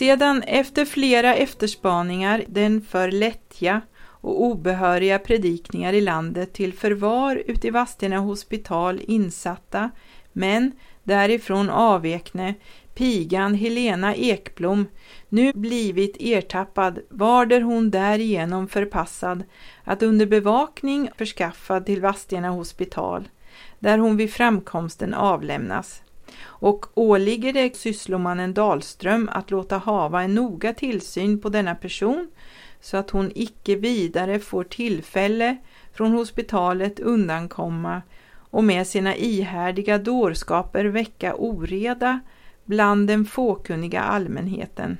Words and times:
Sedan 0.00 0.42
efter 0.42 0.84
flera 0.84 1.34
efterspaningar 1.34 2.44
den 2.48 2.82
för 2.82 3.10
lättja 3.10 3.80
och 4.02 4.42
obehöriga 4.42 5.18
predikningar 5.18 5.92
i 5.92 6.00
landet 6.00 6.52
till 6.52 6.72
förvar 6.72 7.42
ute 7.46 7.66
i 7.66 7.70
Vadstena 7.70 8.18
hospital 8.18 9.00
insatta, 9.06 9.90
men 10.32 10.72
därifrån 11.02 11.70
avvekne 11.70 12.54
pigan 12.94 13.54
Helena 13.54 14.14
Ekblom 14.14 14.86
nu 15.28 15.52
blivit 15.52 16.16
ertappad 16.20 16.98
varder 17.10 17.60
hon 17.60 17.90
därigenom 17.90 18.68
förpassad 18.68 19.44
att 19.84 20.02
under 20.02 20.26
bevakning 20.26 21.10
förskaffad 21.18 21.86
till 21.86 22.00
Vadstena 22.00 22.50
hospital, 22.50 23.28
där 23.78 23.98
hon 23.98 24.16
vid 24.16 24.32
framkomsten 24.32 25.14
avlämnas. 25.14 26.02
Och 26.42 26.86
åligger 26.94 27.52
det 27.52 27.76
sysslomannen 27.76 28.54
Dahlström 28.54 29.28
att 29.32 29.50
låta 29.50 29.78
hava 29.78 30.22
en 30.22 30.34
noga 30.34 30.74
tillsyn 30.74 31.40
på 31.40 31.48
denna 31.48 31.74
person 31.74 32.28
så 32.80 32.96
att 32.96 33.10
hon 33.10 33.32
icke 33.34 33.76
vidare 33.76 34.38
får 34.38 34.64
tillfälle 34.64 35.56
från 35.92 36.12
hospitalet 36.12 37.00
undankomma 37.00 38.02
och 38.50 38.64
med 38.64 38.86
sina 38.86 39.16
ihärdiga 39.16 39.98
dårskaper 39.98 40.84
väcka 40.84 41.34
oreda 41.34 42.20
bland 42.64 43.08
den 43.08 43.24
fåkunniga 43.24 44.00
allmänheten. 44.00 44.98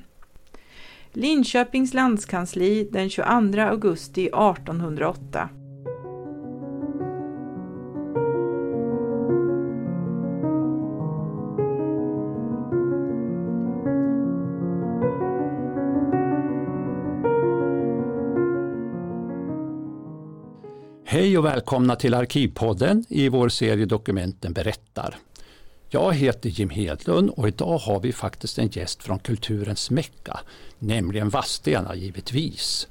Linköpings 1.13 1.93
landskansli 1.93 2.89
den 2.91 3.09
22 3.09 3.61
augusti 3.61 4.25
1808 4.25 5.49
Hej 21.31 21.37
och 21.37 21.45
välkomna 21.45 21.95
till 21.95 22.13
Arkivpodden 22.13 23.05
i 23.09 23.29
vår 23.29 23.49
serie 23.49 23.85
Dokumenten 23.85 24.53
berättar. 24.53 25.15
Jag 25.89 26.13
heter 26.13 26.49
Jim 26.49 26.69
Hedlund 26.69 27.29
och 27.29 27.47
idag 27.47 27.77
har 27.77 27.99
vi 27.99 28.13
faktiskt 28.13 28.59
en 28.59 28.67
gäst 28.67 29.03
från 29.03 29.19
kulturens 29.19 29.89
Mecka, 29.89 30.39
nämligen 30.79 31.29
Vadstena 31.29 31.95
givetvis. 31.95 32.87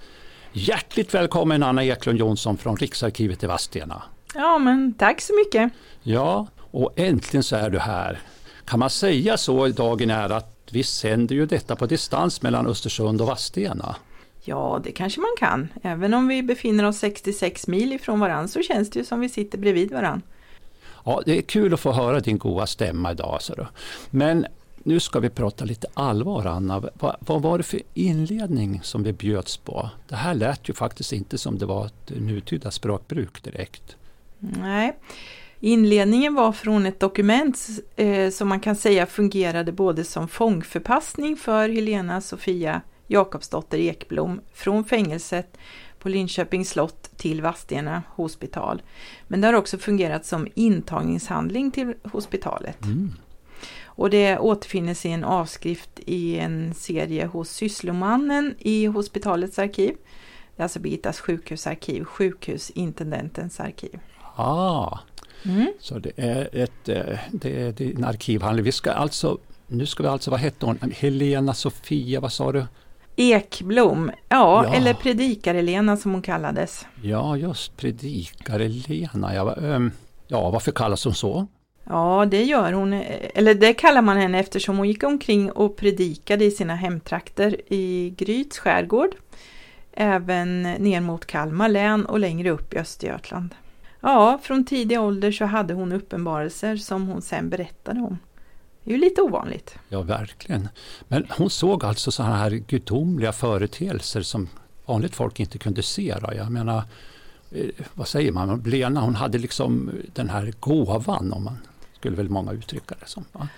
Hjärtligt 0.53 1.15
välkommen 1.15 1.63
Anna 1.63 1.85
Eklund 1.85 2.19
Jonsson 2.19 2.59
från 2.59 2.77
Riksarkivet 2.77 3.43
i 3.43 3.47
Vadstena. 3.47 4.03
Ja, 4.35 4.59
men 4.59 4.95
tack 4.95 5.21
så 5.21 5.33
mycket. 5.35 5.73
Ja, 6.03 6.47
och 6.71 6.93
äntligen 6.97 7.43
så 7.43 7.57
är 7.57 7.71
du 7.71 7.79
här. 7.79 8.21
Kan 8.65 8.79
man 8.79 8.91
säga 8.91 9.37
så 9.37 9.67
i 9.67 9.73
dagen 9.73 10.11
är 10.11 10.31
att 10.31 10.69
vi 10.71 10.83
sänder 10.83 11.35
ju 11.35 11.47
detta 11.47 11.77
på 11.77 11.87
distans 11.87 12.43
mellan 12.43 12.67
Östersund 12.67 13.21
och 13.21 13.27
Vadstena? 13.27 13.97
Ja, 14.43 14.81
det 14.85 14.93
kanske 14.93 15.21
man 15.21 15.31
kan. 15.39 15.69
Även 15.83 16.15
om 16.15 16.29
vi 16.29 16.43
befinner 16.43 16.85
oss 16.85 16.99
66 16.99 17.67
mil 17.67 17.93
ifrån 17.93 18.21
varann 18.21 18.49
så 18.49 18.63
känns 18.63 18.91
det 18.91 18.99
ju 18.99 19.05
som 19.05 19.21
vi 19.21 19.29
sitter 19.29 19.59
bredvid 19.59 19.93
varann. 19.93 20.23
Ja, 21.05 21.23
det 21.27 21.39
är 21.39 21.43
kul 21.43 21.75
att 21.75 21.81
få 21.81 21.93
höra 21.93 22.21
din 22.21 22.39
goda 22.39 22.67
stämma 22.67 23.13
idag. 23.13 23.43
Så 23.43 23.55
då. 23.55 23.69
Men 24.11 24.47
nu 24.85 25.01
ska 25.01 25.21
vi 25.21 25.31
prata 25.31 25.65
lite 25.65 25.87
allvar 25.95 26.45
Anna. 26.45 26.81
Vad, 26.95 27.17
vad, 27.21 27.43
var 27.43 27.59
det 27.59 27.65
för 27.65 27.81
inledning 27.95 28.81
som 28.83 29.03
vi 29.03 29.13
bjöds 29.13 29.57
på? 29.57 29.91
Det 30.09 30.17
här 30.17 30.35
lät 30.35 30.69
ju 30.69 30.75
faktiskt 30.75 31.13
inte 31.13 31.39
som 31.39 31.59
det 31.59 31.67
var 31.67 31.87
ett 31.87 32.11
nutida 32.11 32.71
språkbruk 32.71 33.43
direkt. 33.43 33.97
Nej, 34.39 34.97
inledningen 35.61 36.35
var 36.35 36.53
från 36.53 36.87
ett 36.87 37.01
dokument 37.01 37.69
eh, 37.97 38.31
som 38.31 38.49
man 38.49 38.61
kan 38.61 38.77
säga 38.77 39.07
fungerade 39.07 39.73
både 39.73 40.05
som 40.05 40.29
fångförpassning 40.29 41.37
för 41.37 41.69
Helena 41.69 42.21
Sofia 42.21 42.81
Jakobsdotter 43.11 43.79
Ekblom 43.79 44.41
från 44.53 44.85
fängelset 44.85 45.57
på 45.99 46.09
Linköpings 46.09 46.69
slott 46.69 47.11
till 47.17 47.43
Vadstena 47.43 48.03
hospital. 48.09 48.83
Men 49.29 49.41
det 49.41 49.47
har 49.47 49.55
också 49.55 49.79
fungerat 49.79 50.27
som 50.27 50.49
intagningshandling 50.55 51.71
till 51.71 51.95
hospitalet. 52.13 52.85
Mm. 52.85 53.13
Och 53.85 54.11
det 54.11 54.39
återfinnes 54.39 55.07
i 55.07 55.09
en 55.09 55.25
avskrift 55.25 55.91
i 56.07 56.39
en 56.39 56.75
serie 56.75 57.27
hos 57.27 57.51
Sysslomannen 57.51 58.55
i 58.59 58.87
hospitalets 58.87 59.59
arkiv. 59.59 59.95
Det 60.57 60.63
är 60.63 60.63
alltså 60.63 60.81
Birgittas 60.81 61.21
sjukhusarkiv, 61.21 62.05
sjukhusintendentens 62.05 63.61
arkiv. 63.61 63.99
Ah, 64.37 64.99
mm. 65.45 65.73
Så 65.81 65.99
det 65.99 66.13
är, 66.17 66.49
ett, 66.53 66.89
eh, 66.89 67.19
det 67.31 67.81
är 67.81 67.83
en 67.83 68.05
arkivhandling. 68.05 68.65
Vi 68.65 68.73
ska 68.73 68.93
alltså, 68.93 69.39
nu 69.67 69.87
ska 69.87 70.03
vi 70.03 70.09
alltså, 70.09 70.31
vad 70.31 70.41
hette 70.41 70.67
hon, 70.67 70.79
Helena 70.97 71.55
Sofia, 71.55 72.21
vad 72.21 72.33
sa 72.33 72.53
du? 72.53 72.67
Ekblom, 73.17 74.11
ja, 74.29 74.65
ja. 74.65 74.75
eller 74.75 74.95
Predikar-Lena 74.95 75.97
som 75.97 76.13
hon 76.13 76.23
kallades. 76.23 76.87
Ja, 77.03 77.37
just 77.37 77.77
Predikar-Lena. 77.77 79.35
Ja, 79.35 79.57
ähm, 79.57 79.93
ja, 80.29 80.51
varför 80.51 80.73
kallas 80.73 81.05
hon 81.05 81.15
så? 81.15 81.47
Ja, 81.85 82.27
det 82.31 82.43
gör 82.43 82.73
hon, 82.73 82.93
eller 83.35 83.55
det 83.55 83.75
kallar 83.75 84.03
man 84.03 84.17
henne 84.17 84.41
eftersom 84.41 84.79
hon 84.79 84.89
gick 84.89 85.03
omkring 85.03 85.53
och 85.53 85.77
predikade 85.77 86.45
i 86.45 86.51
sina 86.51 86.75
hemtrakter 86.75 87.73
i 87.73 88.15
Gryts 88.17 88.59
skärgård, 88.59 89.11
även 89.93 90.63
ner 90.63 91.01
mot 91.01 91.27
Kalmar 91.27 91.69
län 91.69 92.07
och 92.07 92.19
längre 92.19 92.51
upp 92.51 92.75
i 92.75 92.79
Östergötland. 92.79 93.55
Ja, 94.01 94.39
från 94.43 94.65
tidig 94.65 95.01
ålder 95.01 95.33
så 95.33 95.45
hade 95.45 95.75
hon 95.75 95.93
uppenbarelser 95.93 96.77
som 96.77 97.09
hon 97.09 97.23
sen 97.23 97.51
berättade 97.51 98.01
om. 98.01 98.19
Det 98.85 98.91
är 98.91 98.95
ju 98.95 99.01
lite 99.01 99.23
ovanligt. 99.23 99.79
Ja, 99.89 100.03
verkligen. 100.03 100.69
Men 101.09 101.27
hon 101.31 101.51
såg 101.51 101.85
alltså 101.85 102.11
sådana 102.11 102.37
här 102.37 102.51
gudomliga 102.51 103.33
företeelser 103.33 104.23
som 104.23 104.49
vanligt 104.87 105.15
folk 105.15 105.41
inte 105.41 105.59
kunde 105.59 105.83
se. 105.83 106.15
Då. 106.21 106.35
Jag 106.35 106.53
menar, 106.53 106.83
eh, 107.51 107.67
vad 107.95 108.09
säger 108.09 108.33
man, 108.33 108.63
Lena 108.67 109.01
hon 109.01 109.15
hade 109.15 109.39
liksom 109.39 109.91
den 110.15 110.31
här 110.31 110.53
gåvan, 110.61 111.33
om 111.33 111.45
man 111.45 111.59
skulle 111.99 112.17
väl 112.17 112.29
många 112.29 112.53
uttrycka 112.53 112.95
det 113.01 113.07
som. 113.07 113.25
Va? 113.33 113.49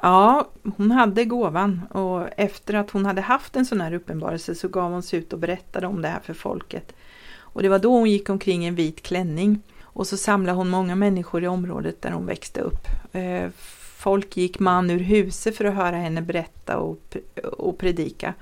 Ja, 0.00 0.48
hon 0.76 0.90
hade 0.90 1.24
gåvan 1.24 1.80
och 1.90 2.28
efter 2.36 2.74
att 2.74 2.90
hon 2.90 3.06
hade 3.06 3.20
haft 3.20 3.56
en 3.56 3.66
sån 3.66 3.80
här 3.80 3.92
uppenbarelse 3.92 4.54
så 4.54 4.68
gav 4.68 4.92
hon 4.92 5.02
sig 5.02 5.18
ut 5.18 5.32
och 5.32 5.38
berättade 5.38 5.86
om 5.86 6.02
det 6.02 6.08
här 6.08 6.20
för 6.20 6.34
folket. 6.34 6.94
Och 7.38 7.62
det 7.62 7.68
var 7.68 7.78
då 7.78 7.90
hon 7.98 8.10
gick 8.10 8.30
omkring 8.30 8.64
i 8.64 8.68
en 8.68 8.74
vit 8.74 9.02
klänning. 9.02 9.62
Och 9.82 10.06
så 10.06 10.16
samlade 10.16 10.56
hon 10.56 10.68
många 10.68 10.94
människor 10.94 11.44
i 11.44 11.48
området 11.48 12.02
där 12.02 12.10
hon 12.10 12.26
växte 12.26 12.60
upp. 12.60 12.86
Folk 14.04 14.36
gick 14.36 14.58
man 14.58 14.90
ur 14.90 14.98
huset 14.98 15.56
för 15.56 15.64
att 15.64 15.74
höra 15.74 15.96
henne 15.96 16.22
berätta 16.22 16.78
och, 16.78 17.16
och 17.42 17.78
predika. 17.78 18.34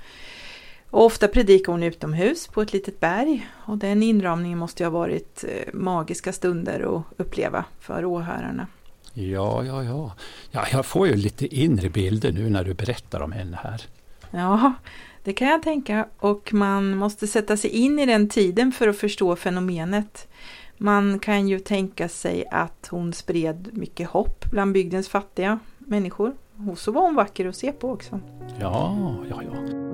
Och 0.89 1.05
ofta 1.05 1.27
predikade 1.27 1.71
hon 1.71 1.83
utomhus 1.83 2.47
på 2.47 2.61
ett 2.61 2.73
litet 2.73 2.99
berg 2.99 3.47
och 3.65 3.77
den 3.77 4.03
inramningen 4.03 4.59
måste 4.59 4.83
ju 4.83 4.89
ha 4.89 4.99
varit 4.99 5.43
eh, 5.43 5.73
magiska 5.73 6.33
stunder 6.33 6.97
att 6.97 7.03
uppleva 7.17 7.65
för 7.79 8.05
åhörarna. 8.05 8.67
Ja, 9.13 9.63
ja, 9.63 9.83
ja. 9.83 10.15
ja 10.51 10.65
jag 10.71 10.85
får 10.85 11.07
ju 11.07 11.15
lite 11.15 11.55
inre 11.55 11.89
bilder 11.89 12.31
nu 12.31 12.49
när 12.49 12.63
du 12.63 12.73
berättar 12.73 13.21
om 13.21 13.31
henne 13.31 13.59
här. 13.63 13.81
Ja, 14.31 14.73
det 15.23 15.33
kan 15.33 15.47
jag 15.47 15.63
tänka 15.63 16.07
och 16.17 16.53
man 16.53 16.97
måste 16.97 17.27
sätta 17.27 17.57
sig 17.57 17.69
in 17.69 17.99
i 17.99 18.05
den 18.05 18.29
tiden 18.29 18.71
för 18.71 18.87
att 18.87 18.97
förstå 18.97 19.35
fenomenet. 19.35 20.27
Man 20.83 21.19
kan 21.19 21.47
ju 21.47 21.59
tänka 21.59 22.09
sig 22.09 22.45
att 22.51 22.87
hon 22.91 23.13
spred 23.13 23.69
mycket 23.73 24.09
hopp 24.09 24.45
bland 24.51 24.73
bygdens 24.73 25.09
fattiga 25.09 25.59
människor. 25.77 26.33
Och 26.69 26.79
så 26.79 26.91
var 26.91 27.01
hon 27.01 27.15
vacker 27.15 27.47
att 27.47 27.55
se 27.55 27.71
på 27.71 27.91
också. 27.91 28.19
Ja, 28.59 28.97
ja, 29.29 29.41
ja. 29.43 29.92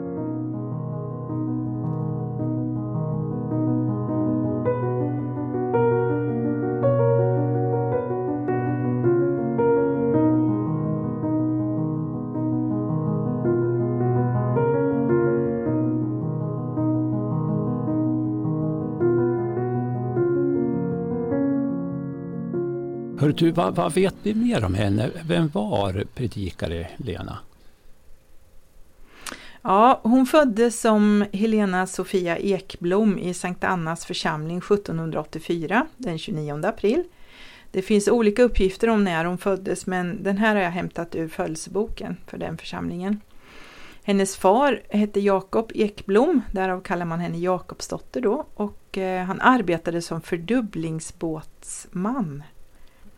Du, 23.39 23.51
vad, 23.51 23.75
vad, 23.75 23.93
vet 23.93 24.15
vi 24.23 24.33
mer 24.33 24.65
om 24.65 24.73
henne? 24.73 25.09
Vem 25.25 25.47
var 25.47 26.03
predikare 26.15 26.87
Lena? 26.97 27.37
Ja, 29.61 29.99
hon 30.03 30.25
föddes 30.25 30.81
som 30.81 31.25
Helena 31.33 31.87
Sofia 31.87 32.37
Ekblom 32.37 33.17
i 33.17 33.33
Sankt 33.33 33.63
Annas 33.63 34.05
församling 34.05 34.57
1784, 34.57 35.87
den 35.97 36.17
29 36.17 36.65
april. 36.65 37.03
Det 37.71 37.81
finns 37.81 38.07
olika 38.07 38.43
uppgifter 38.43 38.89
om 38.89 39.03
när 39.03 39.25
hon 39.25 39.37
föddes 39.37 39.87
men 39.87 40.23
den 40.23 40.37
här 40.37 40.55
har 40.55 40.61
jag 40.61 40.71
hämtat 40.71 41.15
ur 41.15 41.27
födelseboken 41.27 42.17
för 42.27 42.37
den 42.37 42.57
församlingen. 42.57 43.21
Hennes 44.03 44.37
far 44.37 44.81
hette 44.89 45.19
Jakob 45.19 45.71
Ekblom, 45.75 46.41
därav 46.51 46.81
kallar 46.81 47.05
man 47.05 47.19
henne 47.19 47.37
Jakobsdotter 47.37 48.21
då, 48.21 48.45
och 48.53 48.97
eh, 48.97 49.25
han 49.25 49.41
arbetade 49.41 50.01
som 50.01 50.21
fördubblingsbåtsman 50.21 52.43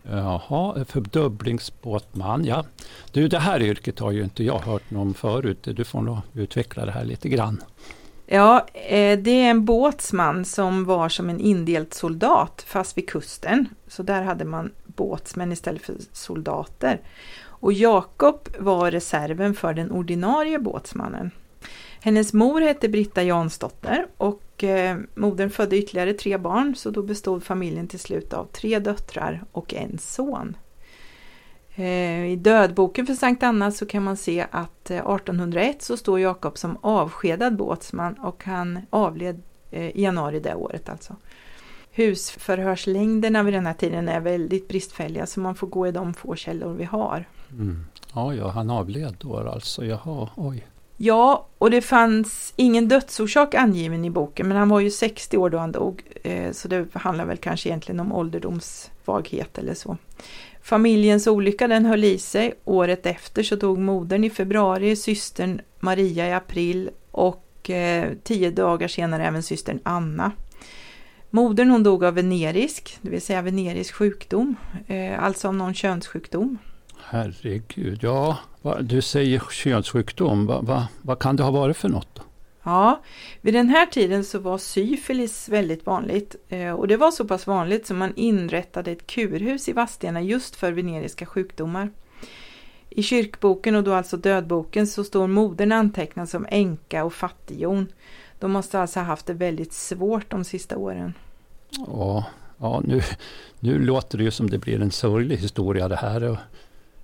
Jaha, 0.03 0.85
fördubblingsbåtman, 0.85 2.45
ja. 2.45 2.65
Du, 3.11 3.27
det 3.27 3.39
här 3.39 3.61
yrket 3.61 3.99
har 3.99 4.11
ju 4.11 4.23
inte 4.23 4.43
jag 4.43 4.59
hört 4.59 4.91
någon 4.91 5.13
förut. 5.13 5.57
Du 5.63 5.83
får 5.83 6.01
nog 6.01 6.17
utveckla 6.33 6.85
det 6.85 6.91
här 6.91 7.05
lite 7.05 7.29
grann. 7.29 7.63
Ja, 8.25 8.67
eh, 8.73 9.19
det 9.19 9.31
är 9.31 9.49
en 9.49 9.65
båtsman 9.65 10.45
som 10.45 10.85
var 10.85 11.09
som 11.09 11.29
en 11.29 11.39
indelt 11.39 11.93
soldat 11.93 12.63
fast 12.67 12.97
vid 12.97 13.09
kusten. 13.09 13.67
Så 13.87 14.03
där 14.03 14.21
hade 14.21 14.45
man 14.45 14.71
båtsmän 14.85 15.51
istället 15.51 15.81
för 15.81 15.95
soldater. 16.11 17.01
Och 17.43 17.73
Jakob 17.73 18.49
var 18.59 18.91
reserven 18.91 19.53
för 19.53 19.73
den 19.73 19.91
ordinarie 19.91 20.59
båtsmannen. 20.59 21.31
Hennes 22.01 22.33
mor 22.33 22.61
hette 22.61 22.89
Britta 22.89 23.23
Jansdotter 23.23 24.07
och 24.17 24.41
eh, 24.63 24.97
modern 25.15 25.49
födde 25.49 25.77
ytterligare 25.77 26.13
tre 26.13 26.37
barn 26.37 26.75
så 26.75 26.89
då 26.89 27.03
bestod 27.03 27.43
familjen 27.43 27.87
till 27.87 27.99
slut 27.99 28.33
av 28.33 28.45
tre 28.45 28.79
döttrar 28.79 29.43
och 29.51 29.73
en 29.73 29.97
son. 29.97 30.55
Eh, 31.75 32.25
I 32.25 32.35
dödboken 32.35 33.05
för 33.05 33.13
Sankt 33.13 33.43
Anna 33.43 33.71
så 33.71 33.85
kan 33.85 34.03
man 34.03 34.17
se 34.17 34.45
att 34.51 34.91
eh, 34.91 34.97
1801 34.97 35.81
så 35.81 35.97
står 35.97 36.19
Jakob 36.19 36.57
som 36.57 36.77
avskedad 36.81 37.55
båtsman 37.55 38.13
och 38.13 38.43
han 38.43 38.79
avled 38.89 39.41
eh, 39.71 39.89
i 39.89 40.03
januari 40.03 40.39
det 40.39 40.55
året 40.55 40.89
alltså. 40.89 41.15
Husförhörslängderna 41.91 43.43
vid 43.43 43.53
den 43.53 43.65
här 43.65 43.73
tiden 43.73 44.09
är 44.09 44.19
väldigt 44.19 44.67
bristfälliga 44.67 45.25
så 45.25 45.39
man 45.39 45.55
får 45.55 45.67
gå 45.67 45.87
i 45.87 45.91
de 45.91 46.13
få 46.13 46.35
källor 46.35 46.73
vi 46.73 46.83
har. 46.83 47.25
Mm. 47.51 47.85
Ja, 48.13 48.33
ja, 48.33 48.49
han 48.49 48.69
avled 48.69 49.15
då 49.19 49.37
alltså, 49.37 49.85
jaha, 49.85 50.29
oj. 50.35 50.67
Ja, 51.03 51.47
och 51.57 51.71
det 51.71 51.81
fanns 51.81 52.53
ingen 52.55 52.87
dödsorsak 52.87 53.55
angiven 53.55 54.05
i 54.05 54.09
boken, 54.09 54.47
men 54.47 54.57
han 54.57 54.69
var 54.69 54.79
ju 54.79 54.91
60 54.91 55.37
år 55.37 55.49
då 55.49 55.57
han 55.57 55.71
dog, 55.71 56.03
eh, 56.23 56.51
så 56.51 56.67
det 56.67 56.85
handlar 56.93 57.25
väl 57.25 57.37
kanske 57.37 57.69
egentligen 57.69 57.99
om 57.99 58.13
ålderdomsvaghet 58.13 59.57
eller 59.57 59.73
så. 59.73 59.97
Familjens 60.61 61.27
olycka 61.27 61.67
den 61.67 61.85
höll 61.85 62.03
i 62.03 62.17
sig. 62.17 62.53
Året 62.65 63.05
efter 63.05 63.43
så 63.43 63.55
dog 63.55 63.79
modern 63.79 64.23
i 64.23 64.29
februari, 64.29 64.95
systern 64.95 65.61
Maria 65.79 66.27
i 66.27 66.33
april 66.33 66.89
och 67.11 67.69
eh, 67.69 68.11
tio 68.23 68.51
dagar 68.51 68.87
senare 68.87 69.25
även 69.27 69.43
systern 69.43 69.79
Anna. 69.83 70.31
Modern 71.29 71.69
hon 71.69 71.83
dog 71.83 72.03
av 72.03 72.13
venerisk, 72.13 72.97
det 73.01 73.09
vill 73.09 73.21
säga 73.21 73.41
venerisk 73.41 73.93
sjukdom, 73.93 74.55
eh, 74.87 75.23
alltså 75.23 75.47
av 75.47 75.55
någon 75.55 75.73
könssjukdom. 75.73 76.57
Herregud, 77.13 77.99
ja, 78.03 78.37
du 78.81 79.01
säger 79.01 79.39
könssjukdom, 79.51 80.45
vad 80.45 80.65
va, 80.65 80.87
va 81.01 81.15
kan 81.15 81.35
det 81.35 81.43
ha 81.43 81.51
varit 81.51 81.77
för 81.77 81.89
något? 81.89 82.07
Då? 82.15 82.21
Ja, 82.63 83.01
vid 83.41 83.53
den 83.53 83.69
här 83.69 83.85
tiden 83.85 84.23
så 84.23 84.39
var 84.39 84.57
syfilis 84.57 85.49
väldigt 85.49 85.85
vanligt 85.85 86.35
eh, 86.49 86.71
och 86.71 86.87
det 86.87 86.97
var 86.97 87.11
så 87.11 87.27
pass 87.27 87.47
vanligt 87.47 87.87
som 87.87 87.97
man 87.97 88.13
inrättade 88.15 88.91
ett 88.91 89.07
kurhus 89.07 89.69
i 89.69 89.73
Vadstena 89.73 90.21
just 90.21 90.55
för 90.55 90.71
veneriska 90.71 91.25
sjukdomar. 91.25 91.89
I 92.89 93.03
kyrkboken 93.03 93.75
och 93.75 93.83
då 93.83 93.93
alltså 93.93 94.17
dödboken 94.17 94.87
så 94.87 95.03
står 95.03 95.27
modern 95.27 95.71
antecknad 95.71 96.29
som 96.29 96.45
änka 96.49 97.03
och 97.03 97.13
fattighjon. 97.13 97.87
De 98.39 98.51
måste 98.51 98.79
alltså 98.79 98.99
ha 98.99 99.05
haft 99.05 99.25
det 99.25 99.33
väldigt 99.33 99.73
svårt 99.73 100.29
de 100.29 100.43
sista 100.43 100.77
åren. 100.77 101.13
Ja, 101.87 102.25
ja 102.57 102.81
nu, 102.85 103.01
nu 103.59 103.79
låter 103.79 104.17
det 104.17 104.23
ju 104.23 104.31
som 104.31 104.49
det 104.49 104.57
blir 104.57 104.81
en 104.81 104.91
sorglig 104.91 105.37
historia 105.37 105.87
det 105.87 105.95
här. 105.95 106.37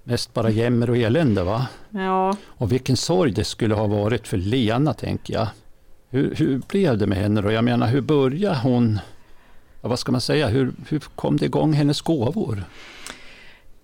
Mest 0.09 0.33
bara 0.33 0.49
jämmer 0.49 0.89
och 0.89 0.97
elände 0.97 1.43
va? 1.43 1.67
Ja. 1.89 2.37
Och 2.45 2.71
vilken 2.71 2.97
sorg 2.97 3.31
det 3.31 3.43
skulle 3.43 3.75
ha 3.75 3.87
varit 3.87 4.27
för 4.27 4.37
Lena 4.37 4.93
tänker 4.93 5.33
jag. 5.33 5.47
Hur, 6.09 6.35
hur 6.35 6.61
blev 6.67 6.97
det 6.97 7.07
med 7.07 7.17
henne 7.17 7.41
då? 7.41 7.51
Jag 7.51 7.63
menar 7.63 7.87
hur 7.87 8.01
började 8.01 8.57
hon? 8.57 8.99
Ja, 9.81 9.89
vad 9.89 9.99
ska 9.99 10.11
man 10.11 10.21
säga? 10.21 10.47
Hur, 10.47 10.73
hur 10.89 10.99
kom 10.99 11.37
det 11.37 11.45
igång 11.45 11.73
hennes 11.73 12.01
gåvor? 12.01 12.63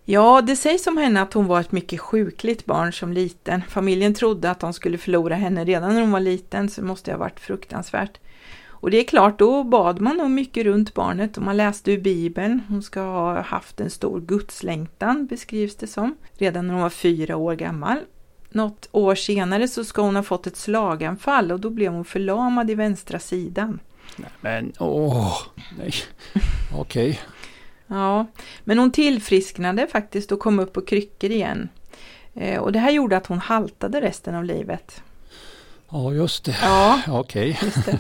Ja, 0.06 0.42
det 0.42 0.56
sägs 0.56 0.88
om 0.88 0.98
henne 0.98 1.22
att 1.22 1.34
hon 1.34 1.48
var 1.48 1.60
ett 1.60 1.72
mycket 1.72 2.00
sjukligt 2.00 2.66
barn 2.66 2.94
som 2.94 3.14
liten. 3.14 3.62
Familjen 3.70 4.14
trodde 4.14 4.52
att 4.52 4.60
de 4.60 4.74
skulle 4.74 4.98
förlora 4.98 5.36
henne 5.36 5.66
redan 5.66 5.94
när 5.94 6.02
hon 6.02 6.12
var 6.12 6.20
liten, 6.20 6.70
så 6.70 6.82
det 6.82 6.88
måste 6.88 7.12
ha 7.12 7.18
varit 7.18 7.40
fruktansvärt. 7.40 8.20
Och 8.84 8.92
det 8.92 8.98
är 8.98 9.04
klart, 9.04 9.40
då 9.40 9.64
bad 9.64 10.02
man 10.02 10.18
nog 10.18 10.32
mycket 10.32 10.64
runt 10.64 10.94
barnet 10.94 11.38
och 11.38 11.44
man 11.44 11.58
läste 11.58 11.92
ur 11.92 12.02
Bibeln. 12.02 12.62
Hon 12.70 12.84
ska 12.84 13.02
ha 13.02 13.42
haft 13.42 13.80
en 13.80 13.90
stor 13.90 14.22
gudslängtan, 14.22 15.26
beskrivs 15.26 15.76
det 15.76 15.88
som, 15.88 16.16
redan 16.38 16.68
när 16.68 16.74
hon 16.74 16.84
var 16.84 16.90
fyra 16.90 17.36
år 17.36 17.56
gammal. 17.56 17.98
Något 18.50 18.90
år 18.92 19.16
senare 19.16 19.68
så 19.68 19.86
ska 19.86 20.02
hon 20.02 20.16
ha 20.16 20.24
fått 20.24 20.48
ett 20.48 20.58
slaganfall 20.58 21.52
och 21.52 21.60
då 21.60 21.70
blev 21.70 21.92
hon 21.92 22.06
förlamad 22.06 22.72
i 22.72 22.76
vänstra 22.76 23.20
sidan. 23.20 23.80
Men 24.42 24.74
åh, 24.80 25.38
nej, 25.78 25.94
okej. 26.76 27.10
Okay. 27.10 27.18
Ja, 27.88 28.26
men 28.64 28.80
hon 28.80 28.92
tillfrisknade 28.92 29.88
faktiskt 29.88 30.32
och 30.32 30.40
kom 30.40 30.60
upp 30.60 30.74
på 30.74 30.82
kryckor 30.82 31.32
igen. 31.32 31.70
Eh, 32.34 32.60
och 32.60 32.72
det 32.72 32.80
här 32.80 32.92
gjorde 32.92 33.18
att 33.18 33.28
hon 33.28 33.40
haltade 33.40 34.02
resten 34.02 34.36
av 34.36 34.44
livet. 34.44 35.04
Ja, 35.94 36.14
just 36.14 36.46
det. 36.46 36.58
Ja, 36.62 37.02
Okej. 37.08 37.60
Okay. 37.62 37.96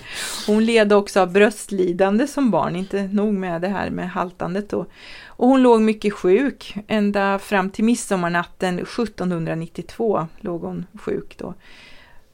Hon 0.47 0.65
led 0.65 0.93
också 0.93 1.19
av 1.19 1.31
bröstlidande 1.31 2.27
som 2.27 2.51
barn, 2.51 2.75
inte 2.75 3.03
nog 3.03 3.33
med 3.33 3.61
det 3.61 3.67
här 3.67 3.89
med 3.89 4.09
haltandet 4.09 4.69
då. 4.69 4.85
Och 5.25 5.47
hon 5.47 5.61
låg 5.61 5.81
mycket 5.81 6.13
sjuk, 6.13 6.75
ända 6.87 7.39
fram 7.39 7.69
till 7.69 7.83
midsommarnatten 7.83 8.79
1792 8.79 10.27
låg 10.39 10.61
hon 10.61 10.85
sjuk 10.93 11.37
då. 11.37 11.53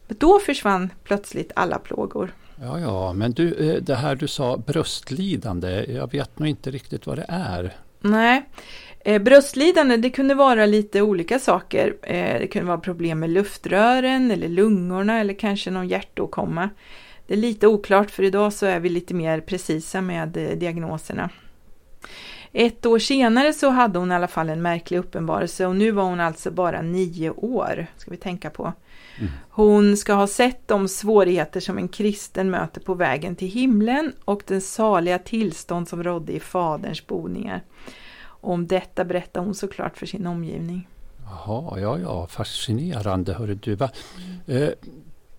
Då 0.08 0.40
försvann 0.40 0.90
plötsligt 1.04 1.52
alla 1.56 1.80
plågor. 1.80 2.34
Ja, 2.62 2.80
ja, 2.80 3.14
men 3.14 3.32
du, 3.32 3.54
eh, 3.54 3.82
det 3.82 3.96
här 3.96 4.16
du 4.16 4.28
sa 4.28 4.58
bröstlidande, 4.58 5.86
jag 5.90 6.12
vet 6.12 6.40
nog 6.40 6.48
inte 6.48 6.72
riktigt 6.72 7.08
vad 7.08 7.18
det 7.18 7.26
är. 7.28 7.76
Nej, 8.02 8.46
bröstlidande 9.04 9.98
det 9.98 10.10
kunde 10.10 10.36
vara 10.36 10.66
lite 10.66 11.02
olika 11.02 11.40
saker. 11.40 11.96
Eh, 12.04 12.40
det 12.40 12.48
kunde 12.48 12.68
vara 12.68 12.78
problem 12.78 13.20
med 13.20 13.30
luftrören 13.30 14.32
eller 14.32 14.48
lungorna 14.48 15.20
eller 15.20 15.34
kanske 15.34 15.72
någon 15.72 15.88
hjärtåkomma. 15.88 16.70
Det 17.28 17.34
är 17.34 17.38
lite 17.38 17.68
oklart 17.68 18.12
för 18.12 18.24
idag 18.24 18.54
så 18.54 18.66
är 18.66 18.80
vi 18.80 18.90
lite 18.90 19.14
mer 19.14 19.42
precisa 19.42 20.02
med 20.02 20.38
eh, 20.38 20.58
diagnoserna. 20.58 21.30
Ett 22.52 22.86
år 22.86 23.00
senare 23.00 23.54
så 23.54 23.70
hade 23.70 24.00
hon 24.00 24.12
i 24.12 24.16
alla 24.16 24.28
fall 24.28 24.50
en 24.50 24.62
märklig 24.62 24.98
uppenbarelse 24.98 25.66
och 25.66 25.76
nu 25.76 25.92
var 25.92 26.04
hon 26.04 26.20
alltså 26.20 26.52
bara 26.52 26.82
nio 26.82 27.30
år, 27.30 27.88
ska 27.98 28.12
vi 28.12 28.18
tänka 28.18 28.50
på. 28.50 28.74
Mm. 29.20 29.32
Hon 29.50 29.98
ska 29.98 30.14
ha 30.14 30.28
sett 30.28 30.68
de 30.68 30.88
svårigheter 30.88 31.60
som 31.60 31.78
en 31.78 31.88
kristen 31.88 32.50
möter 32.50 32.82
på 32.82 32.94
vägen 32.94 33.36
till 33.36 33.48
himlen 33.48 34.14
och 34.26 34.44
den 34.48 34.62
saliga 34.62 35.20
tillstånd 35.20 35.88
som 35.88 36.04
rådde 36.04 36.34
i 36.34 36.40
faderns 36.40 37.08
boningar. 37.08 37.62
Om 38.42 38.68
detta 38.68 39.06
berättar 39.06 39.42
hon 39.42 39.56
såklart 39.56 39.98
för 39.98 40.06
sin 40.06 40.28
omgivning. 40.28 40.88
Jaha, 41.26 41.80
ja, 41.80 42.00
ja, 42.00 42.28
fascinerande. 42.28 43.34
Hörru 43.34 43.56
du, 43.56 43.76
va? 43.76 43.90
Eh, 44.48 44.70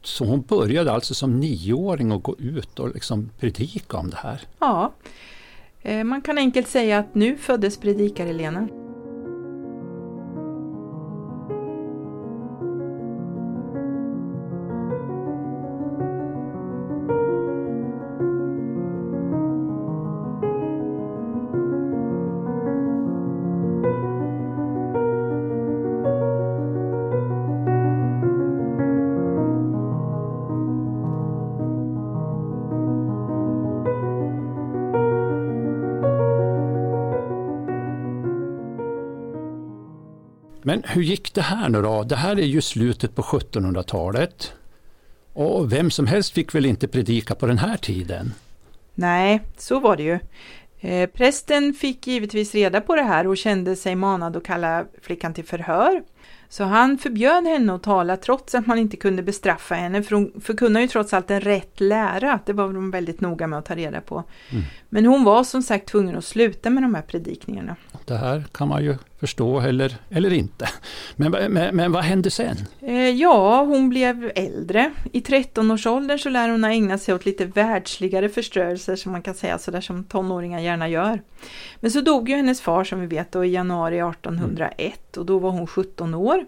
så 0.02 0.25
hon 0.25 0.42
började 0.42 0.92
alltså 0.92 1.14
som 1.14 1.40
nioåring 1.40 2.12
att 2.12 2.23
gå 2.23 2.37
ut 2.38 2.78
och 2.78 2.95
liksom 2.95 3.30
predika 3.40 3.97
om 3.97 4.11
det 4.11 4.16
här? 4.16 4.40
Ja, 4.59 4.92
eh, 5.83 6.04
man 6.04 6.23
kan 6.23 6.38
enkelt 6.38 6.69
säga 6.69 6.99
att 6.99 7.14
nu 7.14 7.37
föddes 7.37 7.78
predikar-Helena. 7.80 8.69
Men 40.80 40.90
hur 40.90 41.02
gick 41.02 41.34
det 41.34 41.42
här 41.42 41.68
nu 41.68 41.82
då? 41.82 42.02
Det 42.02 42.16
här 42.16 42.38
är 42.38 42.46
ju 42.46 42.60
slutet 42.60 43.14
på 43.14 43.22
1700-talet. 43.22 44.52
Och 45.32 45.72
vem 45.72 45.90
som 45.90 46.06
helst 46.06 46.32
fick 46.32 46.54
väl 46.54 46.66
inte 46.66 46.88
predika 46.88 47.34
på 47.34 47.46
den 47.46 47.58
här 47.58 47.76
tiden? 47.76 48.34
Nej, 48.94 49.40
så 49.56 49.80
var 49.80 49.96
det 49.96 50.02
ju. 50.02 50.18
Eh, 50.80 51.10
prästen 51.10 51.75
fick 51.75 52.06
givetvis 52.06 52.54
reda 52.54 52.80
på 52.80 52.94
det 52.96 53.02
här 53.02 53.26
och 53.26 53.37
kände 53.37 53.76
sig 53.76 53.94
manad 53.94 54.37
att 54.37 54.44
kalla 54.44 54.84
flickan 55.02 55.34
till 55.34 55.44
förhör. 55.44 56.02
Så 56.49 56.64
han 56.64 56.99
förbjöd 56.99 57.46
henne 57.46 57.75
att 57.75 57.82
tala 57.82 58.16
trots 58.16 58.54
att 58.54 58.66
man 58.66 58.78
inte 58.78 58.96
kunde 58.96 59.22
bestraffa 59.22 59.75
henne 59.75 60.02
för 60.02 60.16
hon 60.16 60.32
förkunnar 60.40 60.80
ju 60.80 60.88
trots 60.88 61.12
allt 61.12 61.30
en 61.30 61.40
rätt 61.40 61.80
lära. 61.80 62.38
Det 62.46 62.52
var 62.52 62.72
de 62.72 62.90
väldigt 62.90 63.20
noga 63.20 63.46
med 63.46 63.58
att 63.58 63.64
ta 63.64 63.75
reda 63.75 64.00
på. 64.00 64.25
Mm. 64.50 64.64
Men 64.88 65.06
hon 65.06 65.25
var 65.25 65.44
som 65.44 65.62
sagt 65.62 65.88
tvungen 65.88 66.16
att 66.16 66.25
sluta 66.25 66.70
med 66.70 66.82
de 66.82 66.94
här 66.94 67.02
predikningarna. 67.02 67.76
Det 68.04 68.16
här 68.16 68.44
kan 68.52 68.68
man 68.68 68.84
ju 68.84 68.96
förstå 69.21 69.61
eller, 69.61 69.97
eller 70.11 70.33
inte. 70.33 70.69
Men, 71.17 71.31
men, 71.53 71.77
men 71.77 71.93
vad 71.93 72.05
hände 72.05 72.31
sen? 72.31 72.57
Eh, 72.81 73.09
ja, 73.09 73.65
hon 73.65 73.89
blev 73.89 74.33
äldre. 74.35 74.91
I 75.12 75.21
13-årsåldern 75.21 76.19
så 76.19 76.29
lär 76.29 76.49
hon 76.49 76.65
ha 76.65 76.71
ägnat 76.71 77.03
sig 77.03 77.15
åt 77.15 77.27
lite 77.27 77.45
världsligare 77.45 78.29
förstörelser 78.29 78.97
som 78.97 79.12
man 79.12 79.23
kan 79.23 79.35
säga 79.35 79.59
sådär 79.59 79.81
som 79.81 80.05
tonåringar 80.05 80.61
gärna 80.61 80.89
gör. 80.89 81.23
Men 81.81 81.91
så 81.91 82.00
dog 82.00 82.29
ju 82.29 82.37
hennes 82.37 82.61
far 82.61 82.85
som 82.85 83.00
vi 83.00 83.07
vet 83.07 83.33
då 83.33 83.45
i 83.45 83.50
januari 83.50 83.99
1801 83.99 84.79
mm. 84.79 84.93
och 85.17 85.27
då 85.27 85.39
var 85.39 85.50
hon 85.50 85.67
17 85.67 86.15
år. 86.15 86.47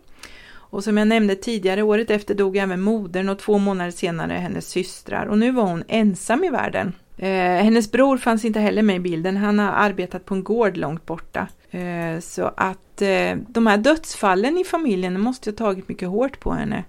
Och 0.72 0.84
som 0.84 0.96
jag 0.96 1.08
nämnde 1.08 1.34
tidigare, 1.34 1.82
året 1.82 2.10
efter 2.10 2.34
dog 2.34 2.56
även 2.56 2.80
modern 2.80 3.28
och 3.28 3.38
två 3.38 3.58
månader 3.58 3.90
senare 3.90 4.32
hennes 4.32 4.68
systrar 4.68 5.26
och 5.26 5.38
nu 5.38 5.50
var 5.50 5.62
hon 5.62 5.84
ensam 5.88 6.44
i 6.44 6.50
världen. 6.50 6.92
Eh, 7.16 7.64
hennes 7.64 7.92
bror 7.92 8.18
fanns 8.18 8.44
inte 8.44 8.60
heller 8.60 8.82
med 8.82 8.96
i 8.96 9.00
bilden, 9.00 9.36
han 9.36 9.58
har 9.58 9.72
arbetat 9.72 10.24
på 10.24 10.34
en 10.34 10.44
gård 10.44 10.76
långt 10.76 11.06
borta. 11.06 11.48
Eh, 11.70 12.20
så 12.20 12.50
att 12.56 13.02
eh, 13.02 13.36
de 13.48 13.66
här 13.66 13.76
dödsfallen 13.76 14.58
i 14.58 14.64
familjen 14.64 15.20
måste 15.20 15.50
ha 15.50 15.56
tagit 15.56 15.88
mycket 15.88 16.08
hårt 16.08 16.40
på 16.40 16.52
henne. 16.52 16.84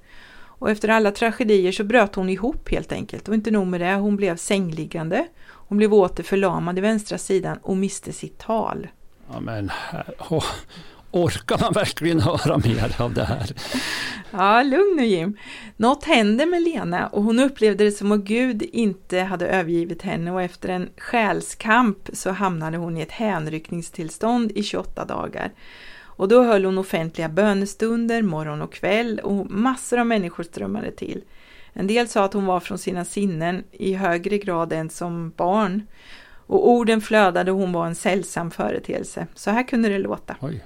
Och 0.46 0.72
efter 0.72 0.90
alla 0.90 1.12
tragedier 1.12 1.72
så 1.72 1.84
bröt 1.84 2.16
hon 2.16 2.30
ihop 2.30 2.70
helt 2.72 2.92
enkelt. 2.92 3.28
Och 3.28 3.34
inte 3.34 3.52
nog 3.52 3.68
med 3.68 3.82
det, 3.82 3.94
hon 3.94 4.16
blev 4.16 4.38
sängliggande. 4.38 5.28
Hon 5.46 5.78
blev 5.78 5.94
åter 5.94 6.24
förlamad 6.24 6.78
i 6.78 6.82
vänstra 6.82 7.18
sidan 7.18 7.58
och 7.62 7.78
miste 7.78 8.14
sitt 8.14 8.38
tal. 8.38 8.88
Ja, 9.34 9.40
men, 9.40 9.72
oh, 10.30 10.46
Orkar 11.14 11.58
man 11.62 11.74
verkligen 11.74 12.20
höra 12.20 12.58
mer 12.58 13.02
av 13.02 13.14
det 13.14 13.24
här? 13.24 13.52
Ja, 14.32 14.64
lugn 14.64 14.96
nu 14.98 15.06
Jim. 15.06 15.38
Något 15.78 16.04
hände 16.04 16.46
med 16.46 16.62
Lena 16.62 17.08
och 17.08 17.24
hon 17.24 17.40
upplevde 17.40 17.84
det 17.84 17.92
som 17.92 18.12
att 18.12 18.20
Gud 18.20 18.62
inte 18.62 19.20
hade 19.20 19.48
övergivit 19.48 20.02
henne 20.02 20.32
och 20.32 20.42
efter 20.42 20.70
en 20.70 20.90
själskamp 20.98 22.10
så 22.14 22.32
hamnade 22.32 22.78
hon 22.78 22.98
i 22.98 23.02
ett 23.02 23.12
hänryckningstillstånd 23.12 24.52
i 24.52 24.64
28 24.64 25.06
dagar. 25.06 25.52
Och 26.02 26.28
då 26.28 26.44
höll 26.44 26.66
hon 26.66 26.78
offentliga 26.78 27.30
bönestunder 27.30 28.22
morgon 28.22 28.62
och 28.62 28.74
kväll 28.74 29.20
och 29.24 29.52
massor 29.52 30.00
av 30.00 30.08
människor 30.08 30.44
strömmade 30.44 30.92
till. 30.92 31.24
En 31.74 31.88
del 31.88 32.08
sa 32.08 32.24
att 32.24 32.34
hon 32.34 32.46
var 32.46 32.60
från 32.60 32.78
sina 32.78 33.06
sinnen 33.06 33.64
i 33.72 33.94
högre 33.94 34.38
grad 34.38 34.74
än 34.74 34.90
som 34.90 35.34
barn. 35.38 35.88
Och 36.48 36.70
orden 36.70 37.02
flödade 37.02 37.52
och 37.52 37.58
hon 37.58 37.72
var 37.72 37.88
en 37.88 37.96
sällsam 37.96 38.52
företeelse. 38.52 39.28
Så 39.36 39.52
här 39.52 39.68
kunde 39.68 39.90
det 39.90 40.00
låta. 40.00 40.36
Oj. 40.42 40.64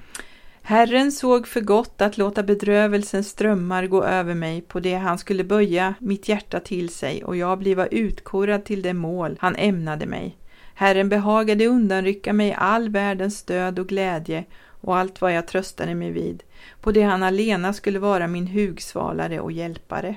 Herren 0.67 1.11
såg 1.11 1.47
för 1.47 1.61
gott 1.61 2.01
att 2.01 2.17
låta 2.17 2.43
bedrövelsens 2.43 3.29
strömmar 3.29 3.87
gå 3.87 4.03
över 4.03 4.33
mig 4.33 4.61
på 4.61 4.79
det 4.79 4.95
han 4.95 5.17
skulle 5.17 5.43
böja 5.43 5.93
mitt 5.99 6.29
hjärta 6.29 6.59
till 6.59 6.89
sig 6.89 7.23
och 7.23 7.35
jag 7.35 7.59
bliva 7.59 7.87
utkorad 7.87 8.65
till 8.65 8.81
det 8.81 8.93
mål 8.93 9.37
han 9.39 9.55
ämnade 9.55 10.05
mig. 10.05 10.37
Herren 10.73 11.09
behagade 11.09 11.67
undanrycka 11.67 12.33
mig 12.33 12.53
all 12.53 12.89
världens 12.89 13.37
stöd 13.37 13.79
och 13.79 13.87
glädje 13.87 14.45
och 14.81 14.97
allt 14.97 15.21
vad 15.21 15.33
jag 15.33 15.47
tröstade 15.47 15.95
mig 15.95 16.11
vid, 16.11 16.43
på 16.81 16.91
det 16.91 17.01
han 17.01 17.23
alena 17.23 17.73
skulle 17.73 17.99
vara 17.99 18.27
min 18.27 18.47
hugsvalare 18.47 19.39
och 19.39 19.51
hjälpare. 19.51 20.15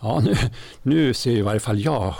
Ja, 0.00 0.20
nu, 0.24 0.34
nu 0.82 1.14
ser 1.14 1.30
i 1.30 1.42
varje 1.42 1.60
fall 1.60 1.80
jag 1.80 2.14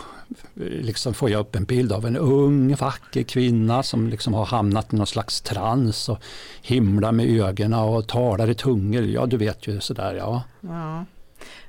liksom 0.54 1.14
får 1.14 1.30
jag 1.30 1.40
upp 1.40 1.56
en 1.56 1.64
bild 1.64 1.92
av 1.92 2.06
en 2.06 2.16
ung 2.16 2.74
vacker 2.74 3.22
kvinna 3.22 3.82
som 3.82 4.08
liksom 4.08 4.34
har 4.34 4.46
hamnat 4.46 4.92
i 4.92 4.96
någon 4.96 5.06
slags 5.06 5.40
trans 5.40 6.08
och 6.08 6.18
himlar 6.62 7.12
med 7.12 7.26
ögonen 7.26 7.80
och 7.80 8.08
talar 8.08 8.50
i 8.50 8.54
tungor. 8.54 9.02
Ja, 9.02 9.26
du 9.26 9.36
vet 9.36 9.66
ju 9.66 9.80
sådär 9.80 10.14
ja. 10.14 10.42
Ja, 10.60 11.04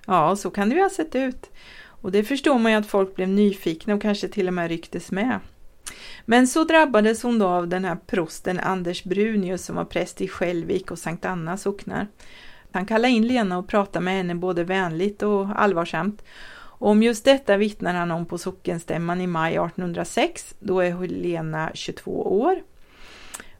ja 0.05 0.35
så 0.35 0.49
kan 0.49 0.69
det 0.69 0.75
ju 0.75 0.81
ha 0.81 0.89
sett 0.89 1.15
ut. 1.15 1.49
Och 2.01 2.11
det 2.11 2.23
förstår 2.23 2.59
man 2.59 2.71
ju 2.71 2.77
att 2.77 2.87
folk 2.87 3.15
blev 3.15 3.29
nyfikna 3.29 3.93
och 3.93 4.01
kanske 4.01 4.27
till 4.27 4.47
och 4.47 4.53
med 4.53 4.69
rycktes 4.69 5.11
med. 5.11 5.39
Men 6.25 6.47
så 6.47 6.63
drabbades 6.63 7.23
hon 7.23 7.39
då 7.39 7.47
av 7.47 7.67
den 7.67 7.85
här 7.85 7.97
prosten 8.07 8.59
Anders 8.59 9.03
Brunius 9.03 9.65
som 9.65 9.75
var 9.75 9.85
präst 9.85 10.21
i 10.21 10.27
Skälvik 10.27 10.91
och 10.91 10.99
Sankt 10.99 11.25
Anna 11.25 11.57
socknar. 11.57 12.07
Han 12.71 12.85
kallade 12.85 13.13
in 13.13 13.27
Lena 13.27 13.57
och 13.57 13.67
pratade 13.67 14.05
med 14.05 14.17
henne 14.17 14.35
både 14.35 14.63
vänligt 14.63 15.23
och 15.23 15.61
allvarsamt. 15.61 16.21
Om 16.79 17.03
just 17.03 17.25
detta 17.25 17.57
vittnar 17.57 17.93
han 17.93 18.11
om 18.11 18.25
på 18.25 18.37
sockenstämman 18.37 19.21
i 19.21 19.27
maj 19.27 19.51
1806. 19.51 20.55
Då 20.59 20.79
är 20.79 20.91
Helena 20.91 21.71
22 21.73 22.41
år. 22.41 22.61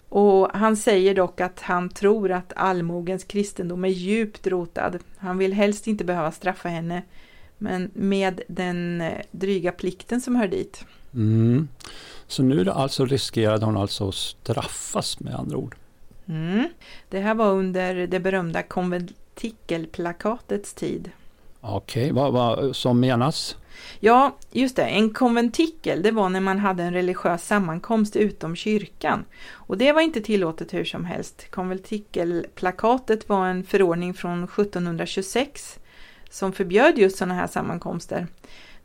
Och 0.10 0.50
han 0.54 0.78
säger 0.78 1.16
dock 1.16 1.42
att 1.42 1.60
han 1.60 1.90
tror 1.90 2.32
att 2.32 2.54
allmogens 2.56 3.24
kristendom 3.24 3.86
är 3.86 3.90
djupt 3.90 4.48
rotad. 4.48 4.98
Han 5.18 5.38
vill 5.38 5.54
helst 5.54 5.88
inte 5.88 6.04
behöva 6.04 6.32
straffa 6.32 6.70
henne, 6.70 7.04
men 7.58 7.92
med 7.94 8.42
den 8.48 9.02
eh, 9.02 9.22
dryga 9.32 9.72
plikten 9.72 10.22
som 10.22 10.36
hör 10.36 10.48
dit. 10.48 10.86
Mm. 11.14 11.68
Så 12.28 12.44
nu 12.44 12.70
alltså 12.70 13.06
riskerade 13.06 13.66
hon 13.66 13.78
alltså 13.78 14.10
att 14.10 14.16
straffas 14.16 15.20
med 15.20 15.36
andra 15.36 15.58
ord? 15.58 15.76
Mm. 16.28 16.70
Det 17.10 17.20
här 17.20 17.36
var 17.36 17.52
under 17.52 18.08
det 18.08 18.20
berömda 18.20 18.64
konventikelplakatets 18.64 20.74
tid. 20.74 21.12
Okej, 21.68 22.12
okay, 22.12 22.14
vad, 22.14 22.34
vad 22.34 22.76
som 22.76 23.00
menas? 23.00 23.56
Ja, 24.00 24.36
just 24.52 24.76
det. 24.76 24.84
En 24.84 25.10
konventikel, 25.14 26.02
det 26.02 26.12
var 26.12 26.30
när 26.30 26.40
man 26.40 26.60
hade 26.60 26.84
en 26.84 26.94
religiös 26.94 27.48
sammankomst 27.48 28.16
utom 28.16 28.56
kyrkan. 28.56 29.26
Och 29.52 29.78
det 29.78 29.92
var 29.92 30.02
inte 30.02 30.22
tillåtet 30.22 30.74
hur 30.74 30.86
som 30.86 31.06
helst. 31.06 31.52
Konventikelplakatet 31.52 33.30
var 33.30 33.48
en 33.48 33.64
förordning 33.64 34.14
från 34.14 34.44
1726 34.44 35.80
som 36.30 36.54
förbjöd 36.54 36.98
just 36.98 37.18
sådana 37.18 37.34
här 37.34 37.48
sammankomster. 37.48 38.28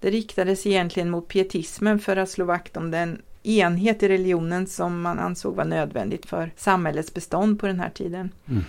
Det 0.01 0.11
riktades 0.11 0.67
egentligen 0.67 1.11
mot 1.11 1.29
pietismen 1.29 1.99
för 1.99 2.17
att 2.17 2.31
slå 2.31 2.45
vakt 2.45 2.77
om 2.77 2.91
den 2.91 3.23
enhet 3.43 4.03
i 4.03 4.09
religionen 4.09 4.67
som 4.67 5.03
man 5.03 5.19
ansåg 5.19 5.55
var 5.55 5.65
nödvändigt 5.65 6.27
för 6.27 6.51
samhällets 6.57 7.15
bestånd 7.15 7.61
på 7.61 7.67
den 7.67 7.81
här 7.81 7.91
tiden. 7.91 8.31
Mm. 8.49 8.65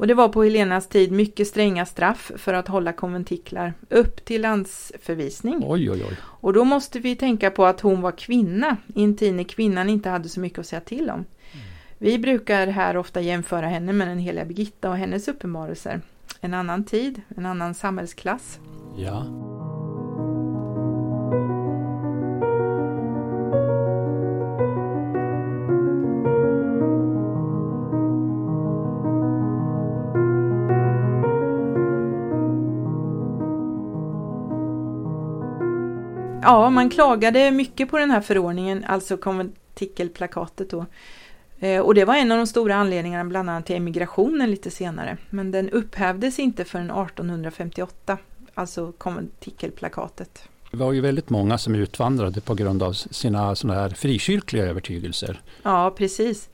Och 0.00 0.06
det 0.06 0.14
var 0.14 0.28
på 0.28 0.42
Helenas 0.42 0.86
tid 0.86 1.12
mycket 1.12 1.48
stränga 1.48 1.86
straff 1.86 2.32
för 2.36 2.54
att 2.54 2.68
hålla 2.68 2.92
konventiklar, 2.92 3.74
upp 3.88 4.24
till 4.24 4.42
landsförvisning. 4.42 5.62
Oj, 5.66 5.90
oj, 5.90 6.04
oj. 6.08 6.16
Och 6.22 6.52
då 6.52 6.64
måste 6.64 6.98
vi 6.98 7.16
tänka 7.16 7.50
på 7.50 7.66
att 7.66 7.80
hon 7.80 8.00
var 8.00 8.12
kvinna, 8.12 8.76
i 8.94 9.04
en 9.04 9.16
tid 9.16 9.34
när 9.34 9.44
kvinnan 9.44 9.88
inte 9.88 10.08
hade 10.08 10.28
så 10.28 10.40
mycket 10.40 10.58
att 10.58 10.66
säga 10.66 10.80
till 10.80 11.10
om. 11.10 11.14
Mm. 11.14 11.26
Vi 11.98 12.18
brukar 12.18 12.66
här 12.66 12.96
ofta 12.96 13.20
jämföra 13.20 13.66
henne 13.66 13.92
med 13.92 14.08
den 14.08 14.18
heliga 14.18 14.44
Birgitta 14.44 14.90
och 14.90 14.96
hennes 14.96 15.28
uppenbarelser. 15.28 16.00
En 16.40 16.54
annan 16.54 16.84
tid, 16.84 17.22
en 17.36 17.46
annan 17.46 17.74
samhällsklass. 17.74 18.58
Ja. 18.96 19.26
Ja, 36.50 36.70
man 36.70 36.90
klagade 36.90 37.50
mycket 37.50 37.90
på 37.90 37.98
den 37.98 38.10
här 38.10 38.20
förordningen, 38.20 38.84
alltså 38.84 39.16
konventikelplakatet 39.16 40.70
då. 40.70 40.86
Eh, 41.60 41.80
och 41.80 41.94
det 41.94 42.04
var 42.04 42.16
en 42.16 42.32
av 42.32 42.38
de 42.38 42.46
stora 42.46 42.74
anledningarna 42.74 43.24
bland 43.24 43.50
annat 43.50 43.66
till 43.66 43.76
emigrationen 43.76 44.50
lite 44.50 44.70
senare. 44.70 45.16
Men 45.30 45.50
den 45.50 45.70
upphävdes 45.70 46.38
inte 46.38 46.64
förrän 46.64 46.90
1858, 46.90 48.18
alltså 48.54 48.92
konventikelplakatet. 48.92 50.48
Det 50.70 50.76
var 50.76 50.92
ju 50.92 51.00
väldigt 51.00 51.30
många 51.30 51.58
som 51.58 51.74
utvandrade 51.74 52.40
på 52.40 52.54
grund 52.54 52.82
av 52.82 52.92
sina 52.92 53.54
sådana 53.54 53.80
här 53.80 53.90
frikyrkliga 53.90 54.64
övertygelser. 54.64 55.40
Ja, 55.62 55.94
precis. 55.96 56.48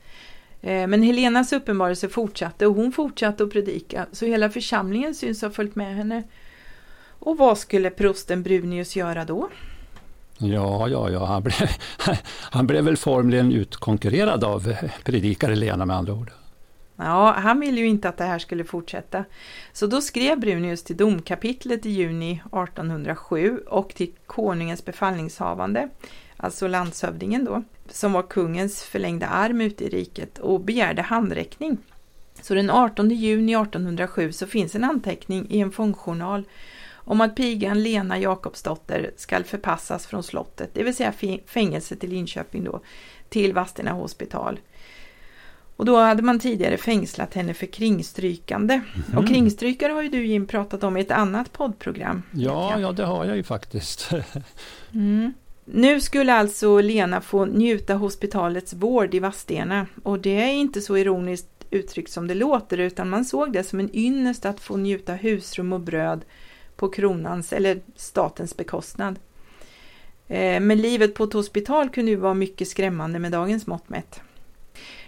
Eh, 0.61 0.87
men 0.87 1.03
Helenas 1.03 1.53
uppenbarelse 1.53 2.09
fortsatte 2.09 2.67
och 2.67 2.75
hon 2.75 2.91
fortsatte 2.91 3.43
att 3.43 3.51
predika, 3.51 4.05
så 4.11 4.25
hela 4.25 4.49
församlingen 4.49 5.15
syns 5.15 5.41
ha 5.41 5.49
följt 5.49 5.75
med 5.75 5.95
henne. 5.95 6.23
Och 7.19 7.37
vad 7.37 7.57
skulle 7.57 7.89
prosten 7.89 8.43
Brunius 8.43 8.95
göra 8.95 9.25
då? 9.25 9.49
Ja, 10.37 10.87
ja, 10.89 11.09
ja, 11.09 11.25
han 11.25 11.43
blev, 11.43 11.55
han 12.41 12.67
blev 12.67 12.83
väl 12.83 12.97
formligen 12.97 13.51
utkonkurrerad 13.51 14.43
av 14.43 14.73
predikare 15.03 15.55
Lena 15.55 15.85
med 15.85 15.95
andra 15.95 16.13
ord. 16.13 16.31
Ja, 16.97 17.31
han 17.37 17.59
ville 17.59 17.81
ju 17.81 17.87
inte 17.87 18.09
att 18.09 18.17
det 18.17 18.23
här 18.23 18.39
skulle 18.39 18.63
fortsätta. 18.63 19.25
Så 19.73 19.87
då 19.87 20.01
skrev 20.01 20.39
Brunius 20.39 20.83
till 20.83 20.97
domkapitlet 20.97 21.85
i 21.85 21.89
juni 21.89 22.31
1807 22.31 23.59
och 23.67 23.89
till 23.89 24.11
konungens 24.25 24.85
befallningshavande, 24.85 25.89
alltså 26.37 26.67
landshövdingen 26.67 27.45
då, 27.45 27.63
som 27.89 28.13
var 28.13 28.23
kungens 28.23 28.83
förlängda 28.83 29.27
arm 29.27 29.61
ute 29.61 29.83
i 29.83 29.89
riket 29.89 30.39
och 30.39 30.61
begärde 30.61 31.01
handräckning. 31.01 31.77
Så 32.41 32.53
den 32.53 32.69
18 32.69 33.09
juni 33.09 33.53
1807 33.53 34.31
så 34.31 34.47
finns 34.47 34.75
en 34.75 34.83
anteckning 34.83 35.47
i 35.49 35.59
en 35.59 35.71
fångjournal 35.71 36.43
om 37.07 37.21
att 37.21 37.35
pigan 37.35 37.83
Lena 37.83 38.19
Jakobsdotter 38.19 39.11
skall 39.17 39.43
förpassas 39.43 40.07
från 40.07 40.23
slottet, 40.23 40.69
det 40.73 40.83
vill 40.83 40.95
säga 40.95 41.13
fängelset 41.45 42.03
i 42.03 42.07
Linköping 42.07 42.63
då, 42.63 42.81
till 43.29 43.53
Vadstena 43.53 43.91
hospital. 43.91 44.59
Och 45.75 45.85
då 45.85 45.97
hade 45.97 46.23
man 46.23 46.39
tidigare 46.39 46.77
fängslat 46.77 47.33
henne 47.33 47.53
för 47.53 47.65
kringstrykande. 47.65 48.81
Mhm. 49.07 49.17
Och 49.17 49.27
kringstrykare 49.27 49.93
har 49.93 50.01
ju 50.01 50.09
du 50.09 50.25
Jim 50.25 50.47
pratat 50.47 50.83
om 50.83 50.97
i 50.97 51.01
ett 51.01 51.11
annat 51.11 51.53
poddprogram. 51.53 52.23
Ja, 52.31 52.79
ja, 52.79 52.91
det 52.91 53.05
har 53.05 53.25
jag 53.25 53.35
ju 53.35 53.43
faktiskt. 53.43 54.09
Mm. 54.93 55.33
Nu 55.65 56.01
skulle 56.01 56.33
alltså 56.33 56.81
Lena 56.81 57.21
få 57.21 57.45
njuta 57.45 57.93
hospitalets 57.93 58.73
vård 58.73 59.13
i 59.13 59.19
Vadstena 59.19 59.85
och 60.03 60.19
det 60.19 60.41
är 60.41 60.53
inte 60.53 60.81
så 60.81 60.97
ironiskt 60.97 61.65
uttryckt 61.71 62.11
som 62.11 62.27
det 62.27 62.33
låter 62.33 62.77
utan 62.77 63.09
man 63.09 63.25
såg 63.25 63.53
det 63.53 63.63
som 63.63 63.79
en 63.79 63.95
ynnest 63.95 64.45
att 64.45 64.59
få 64.59 64.77
njuta 64.77 65.13
husrum 65.13 65.73
och 65.73 65.79
bröd 65.79 66.25
på 66.77 66.89
kronans 66.89 67.53
eller 67.53 67.79
statens 67.95 68.57
bekostnad. 68.57 69.19
Eh, 70.27 70.59
Men 70.59 70.81
livet 70.81 71.13
på 71.15 71.23
ett 71.23 71.33
hospital 71.33 71.89
kunde 71.89 72.11
ju 72.11 72.17
vara 72.17 72.33
mycket 72.33 72.67
skrämmande 72.67 73.19
med 73.19 73.31
dagens 73.31 73.67
mått 73.67 73.89
mätt. 73.89 74.21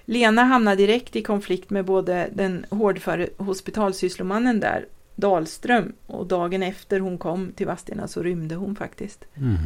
Lena 0.06 0.44
hamnade 0.44 0.76
direkt 0.76 1.16
i 1.16 1.22
konflikt 1.22 1.70
med 1.70 1.86
både 1.86 2.30
den 2.34 2.66
hårdföre 2.70 3.30
hospitalsysslomannen 3.38 4.60
där, 4.60 4.86
Dahlström, 5.16 5.94
och 6.08 6.28
dagen 6.28 6.64
efter 6.64 7.00
hon 7.00 7.18
kom 7.18 7.52
till 7.56 7.68
Vadstena 7.68 8.08
så 8.08 8.24
rymde 8.24 8.56
hon 8.56 8.76
faktiskt. 8.76 9.26
Mm. 9.38 9.58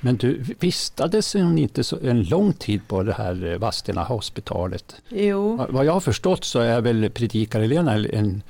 Men 0.00 0.16
du, 0.16 0.42
vistades 0.60 1.34
hon 1.34 1.58
inte 1.58 1.84
så 1.84 1.98
en 2.02 2.22
lång 2.22 2.52
tid 2.52 2.80
på 2.88 3.02
det 3.02 3.12
här 3.12 3.52
eh, 3.52 3.58
Vadstena 3.58 4.04
hospitalet? 4.04 4.96
Jo, 5.08 5.56
Va- 5.56 5.66
Vad 5.70 5.84
jag 5.84 5.92
har 5.92 6.00
förstått 6.00 6.44
så 6.44 6.58
är 6.60 6.80
väl 6.80 7.10
predikar-Helena 7.10 7.94
en 7.94 8.42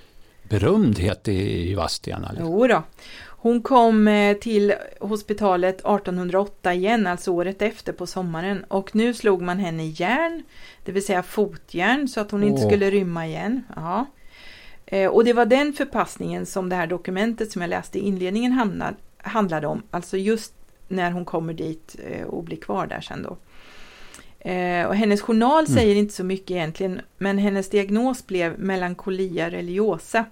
berömdhet 0.49 1.29
i, 1.29 1.75
Vadstena? 1.75 2.35
jo 2.41 2.67
då. 2.67 2.83
Hon 3.41 3.63
kom 3.63 4.09
eh, 4.09 4.37
till 4.37 4.75
hospitalet 5.01 5.75
1808 5.75 6.75
igen, 6.75 7.07
alltså 7.07 7.31
året 7.31 7.63
efter 7.63 7.93
på 7.93 8.07
sommaren. 8.07 8.65
Och 8.69 8.95
nu 8.95 9.15
slog 9.15 9.43
man 9.43 9.59
henne 9.59 9.85
i 9.85 9.95
järn, 9.97 10.43
det 10.85 10.93
vill 10.93 11.05
säga 11.07 11.23
fotjärn, 11.23 12.09
så 12.09 12.21
att 12.21 12.31
hon 12.31 12.43
inte 12.43 12.63
Åh. 12.63 12.69
skulle 12.69 12.91
rymma 12.91 13.27
igen. 13.27 13.63
Ja. 13.77 14.07
Eh, 14.87 15.09
Och 15.11 15.25
det 15.25 15.33
var 15.33 15.47
den 15.47 15.73
förpassningen 15.73 16.47
som 16.47 16.69
det 16.69 16.77
här 16.77 16.87
dokumentet 16.87 17.53
som 17.53 17.63
jag 17.63 17.69
läste 17.69 17.99
i 17.99 18.03
inledningen 18.03 18.53
hamnade, 18.53 18.97
handlade 19.19 19.67
om. 19.67 19.83
Alltså 19.91 20.17
just 20.17 20.53
när 20.89 21.11
hon 21.11 21.25
kommer 21.25 21.53
dit 21.53 21.97
eh, 22.09 22.27
och 22.27 22.45
blir 22.45 22.57
kvar 22.57 22.87
där 22.87 23.01
sen 23.01 23.23
då. 23.23 23.37
Och 24.89 24.95
hennes 24.97 25.21
journal 25.23 25.65
Mm. 25.65 25.79
säger 25.79 25.95
inte 25.95 26.15
så 26.15 26.25
mycket 26.25 26.51
egentligen, 26.51 27.01
men 27.19 27.39
hennes 27.39 27.71
diagnos 27.71 28.27
blev 28.27 28.59
melankolia 28.59 29.51
religiosa. 29.51 30.25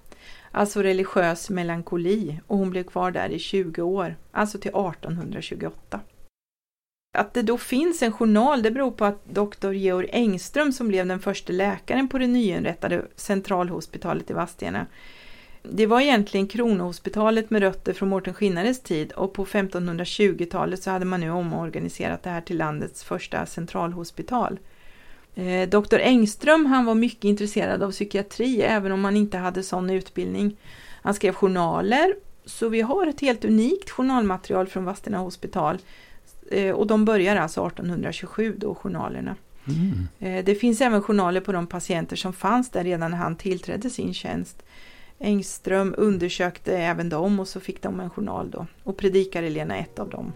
Alltså 0.57 0.83
religiös 0.83 1.51
melankoli 1.51 2.41
och 2.47 2.59
hon 2.59 2.71
blev 2.71 2.85
kvar 2.85 3.11
där 3.11 3.29
i 3.29 3.39
20 3.39 3.83
år, 3.83 4.17
alltså 4.31 4.59
till 4.59 4.71
1828. 4.71 6.01
Att 7.19 7.35
det 7.35 7.43
då 7.43 7.59
finns 7.59 8.03
en 8.03 8.13
journal 8.13 8.63
det 8.63 8.71
beror 8.71 8.91
på 8.91 9.05
att 9.05 9.25
doktor 9.25 9.75
Georg 9.75 10.09
Engström 10.13 10.73
som 10.73 10.89
blev 10.89 11.07
den 11.07 11.21
första 11.21 11.53
läkaren 11.53 12.09
på 12.09 12.19
det 12.19 12.27
nyinrättade 12.27 13.03
centralhospitalet 13.17 14.31
i 14.31 14.33
Vadstena. 14.33 14.87
Det 15.63 15.87
var 15.87 16.01
egentligen 16.01 16.49
Kronohospitalet 16.49 17.51
med 17.51 17.63
rötter 17.63 17.93
från 17.93 18.09
Mårten 18.09 18.35
Skinnares 18.35 18.81
tid 18.81 19.13
och 19.13 19.33
på 19.33 19.45
1520-talet 19.45 20.83
så 20.83 20.91
hade 20.91 21.05
man 21.05 21.21
nu 21.21 21.31
omorganiserat 21.31 22.23
det 22.23 22.31
här 22.31 22.41
till 22.41 22.59
landets 22.59 23.05
första 23.05 23.47
centralhospital. 23.47 24.59
Eh, 25.37 25.69
Dr 25.69 25.99
Engström 25.99 26.66
han 26.66 26.85
var 26.85 26.95
mycket 26.95 27.25
intresserad 27.25 27.83
av 27.83 27.90
psykiatri 27.90 28.62
även 28.62 28.93
om 28.93 29.05
han 29.05 29.16
inte 29.16 29.38
hade 29.38 29.62
sån 29.62 29.90
utbildning. 29.90 30.57
Han 31.02 31.14
skrev 31.14 31.35
journaler 31.35 32.14
så 32.45 32.69
vi 32.69 32.81
har 32.81 33.07
ett 33.07 33.21
helt 33.21 33.45
unikt 33.45 33.90
journalmaterial 33.90 34.66
från 34.66 34.85
Vadstena 34.85 35.19
hospital. 35.19 35.78
Eh, 36.50 36.71
Och 36.75 36.87
de 36.87 37.05
börjar 37.05 37.37
alltså 37.37 37.66
1827 37.66 38.55
då 38.59 38.75
journalerna. 38.75 39.37
Mm. 39.69 40.09
Eh, 40.38 40.45
Det 40.45 40.55
finns 40.55 40.81
även 40.81 41.02
journaler 41.02 41.40
på 41.40 41.52
de 41.52 41.66
patienter 41.66 42.16
som 42.16 42.33
fanns 42.33 42.71
där 42.71 42.85
redan 42.85 43.11
när 43.11 43.19
han 43.19 43.37
tillträdde 43.37 43.90
sin 43.90 44.14
tjänst. 44.14 44.62
Engström 45.19 45.95
undersökte 45.99 46.78
även 46.78 47.09
dem 47.09 47.40
och 47.40 47.49
så 47.49 47.61
fick 47.61 47.83
de 47.83 48.00
en 48.00 48.11
journal 48.11 48.50
då 48.50 48.66
och 48.85 49.02
Lena 49.05 49.76
ett 49.76 49.99
av 49.99 50.09
dem. 50.11 50.33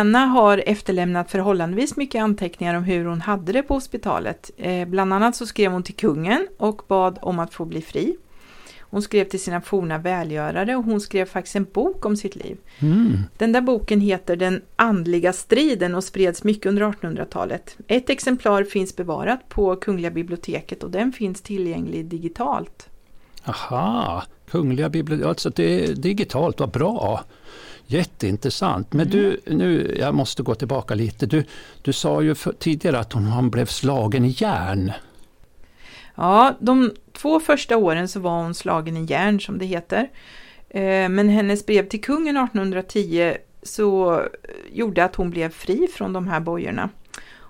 Helena 0.00 0.26
har 0.26 0.62
efterlämnat 0.66 1.30
förhållandevis 1.30 1.96
mycket 1.96 2.22
anteckningar 2.22 2.74
om 2.74 2.84
hur 2.84 3.04
hon 3.04 3.20
hade 3.20 3.52
det 3.52 3.62
på 3.62 3.74
hospitalet. 3.74 4.50
Eh, 4.56 4.88
bland 4.88 5.12
annat 5.12 5.36
så 5.36 5.46
skrev 5.46 5.72
hon 5.72 5.82
till 5.82 5.94
kungen 5.94 6.46
och 6.58 6.82
bad 6.88 7.18
om 7.22 7.38
att 7.38 7.54
få 7.54 7.64
bli 7.64 7.82
fri. 7.82 8.16
Hon 8.80 9.02
skrev 9.02 9.24
till 9.24 9.40
sina 9.40 9.60
forna 9.60 9.98
välgörare 9.98 10.76
och 10.76 10.84
hon 10.84 11.00
skrev 11.00 11.26
faktiskt 11.26 11.56
en 11.56 11.66
bok 11.72 12.06
om 12.06 12.16
sitt 12.16 12.36
liv. 12.36 12.56
Mm. 12.78 13.18
Den 13.38 13.52
där 13.52 13.60
boken 13.60 14.00
heter 14.00 14.36
Den 14.36 14.62
andliga 14.76 15.32
striden 15.32 15.94
och 15.94 16.04
spreds 16.04 16.44
mycket 16.44 16.66
under 16.66 16.82
1800-talet. 16.82 17.76
Ett 17.86 18.10
exemplar 18.10 18.64
finns 18.64 18.96
bevarat 18.96 19.48
på 19.48 19.76
Kungliga 19.76 20.10
biblioteket 20.10 20.82
och 20.82 20.90
den 20.90 21.12
finns 21.12 21.42
tillgänglig 21.42 22.06
digitalt. 22.06 22.88
Aha, 23.44 24.22
Kungliga 24.50 24.88
biblioteket, 24.88 25.28
alltså 25.28 25.50
det 25.50 25.84
är 25.84 25.94
digitalt, 25.94 26.60
vad 26.60 26.70
bra. 26.70 27.24
Jätteintressant. 27.90 28.92
Men 28.92 29.08
du, 29.10 29.40
nu, 29.46 29.96
jag 29.98 30.14
måste 30.14 30.42
gå 30.42 30.54
tillbaka 30.54 30.94
lite. 30.94 31.26
Du, 31.26 31.44
du 31.82 31.92
sa 31.92 32.22
ju 32.22 32.34
för, 32.34 32.52
tidigare 32.52 32.98
att 32.98 33.12
hon, 33.12 33.24
hon 33.26 33.50
blev 33.50 33.66
slagen 33.66 34.24
i 34.24 34.34
järn. 34.38 34.92
Ja, 36.14 36.56
de 36.60 36.92
två 37.12 37.40
första 37.40 37.76
åren 37.76 38.08
så 38.08 38.20
var 38.20 38.42
hon 38.42 38.54
slagen 38.54 38.96
i 38.96 39.04
järn 39.04 39.40
som 39.40 39.58
det 39.58 39.66
heter. 39.66 40.08
Eh, 40.68 41.08
Men 41.08 41.28
hennes 41.28 41.66
brev 41.66 41.88
till 41.88 42.00
kungen 42.00 42.36
1810 42.36 43.34
så 43.62 44.22
gjorde 44.72 45.04
att 45.04 45.16
hon 45.16 45.30
blev 45.30 45.50
fri 45.50 45.86
från 45.94 46.12
de 46.12 46.28
här 46.28 46.40
bojorna. 46.40 46.88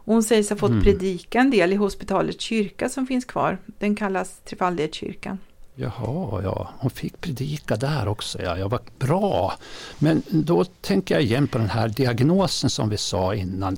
Hon 0.04 0.22
sägs 0.22 0.50
ha 0.50 0.56
fått 0.56 0.70
Mm. 0.70 0.82
predika 0.84 1.40
en 1.40 1.50
del 1.50 1.72
i 1.72 1.76
hospitalets 1.76 2.40
kyrka 2.44 2.88
som 2.88 3.06
finns 3.06 3.24
kvar. 3.24 3.58
Den 3.78 3.96
kallas 3.96 4.40
Trefaldighetskyrkan. 4.44 5.38
Jaha, 5.80 6.42
ja, 6.42 6.70
hon 6.78 6.90
fick 6.90 7.20
predika 7.20 7.76
där 7.76 8.08
också. 8.08 8.42
Ja, 8.42 8.58
jag 8.58 8.68
var 8.68 8.80
bra. 8.98 9.54
Men 9.98 10.22
då 10.28 10.64
tänker 10.64 11.14
jag 11.14 11.22
igen 11.22 11.48
på 11.48 11.58
den 11.58 11.70
här 11.70 11.88
diagnosen 11.88 12.70
som 12.70 12.88
vi 12.88 12.96
sa 12.96 13.34
innan. 13.34 13.76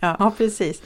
Ja, 0.00 0.32
precis. 0.36 0.82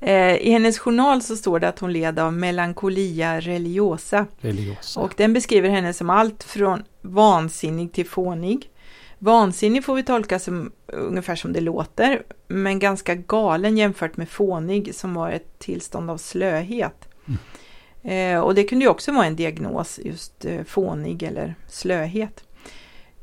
Eh, 0.00 0.36
I 0.36 0.50
hennes 0.50 0.78
journal 0.78 1.22
så 1.22 1.36
står 1.36 1.60
det 1.60 1.68
att 1.68 1.78
hon 1.78 1.92
led 1.92 2.18
av 2.18 2.32
melankolia 2.32 3.40
religiosa. 3.40 4.26
Religiosa. 4.40 5.00
Och 5.00 5.14
den 5.16 5.32
beskriver 5.32 5.68
henne 5.68 5.92
som 5.92 6.10
allt 6.10 6.42
från 6.42 6.82
vansinnig 7.00 7.92
till 7.92 8.06
fånig. 8.06 8.70
Vansinnig 9.18 9.84
får 9.84 9.94
vi 9.94 10.02
tolka 10.02 10.38
som 10.38 10.72
ungefär 10.86 11.36
som 11.36 11.52
det 11.52 11.60
låter, 11.60 12.22
men 12.48 12.78
ganska 12.78 13.14
galen 13.14 13.76
jämfört 13.76 14.16
med 14.16 14.28
fånig 14.28 14.94
som 14.94 15.14
var 15.14 15.30
ett 15.30 15.58
tillstånd 15.58 16.10
av 16.10 16.16
slöhet. 16.16 17.08
Eh, 18.04 18.40
och 18.40 18.54
det 18.54 18.64
kunde 18.64 18.84
ju 18.84 18.90
också 18.90 19.12
vara 19.12 19.26
en 19.26 19.36
diagnos, 19.36 20.00
just 20.04 20.44
eh, 20.44 20.64
fånig 20.64 21.22
eller 21.22 21.54
slöhet. 21.68 22.44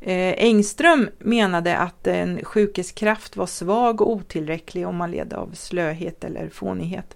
Eh, 0.01 0.33
Engström 0.37 1.09
menade 1.19 1.77
att 1.77 2.07
en 2.07 2.45
sjukes 2.45 2.91
kraft 2.91 3.37
var 3.37 3.45
svag 3.45 4.01
och 4.01 4.11
otillräcklig 4.11 4.87
om 4.87 4.95
man 4.95 5.11
led 5.11 5.33
av 5.33 5.51
slöhet 5.53 6.23
eller 6.23 6.49
fånighet. 6.49 7.15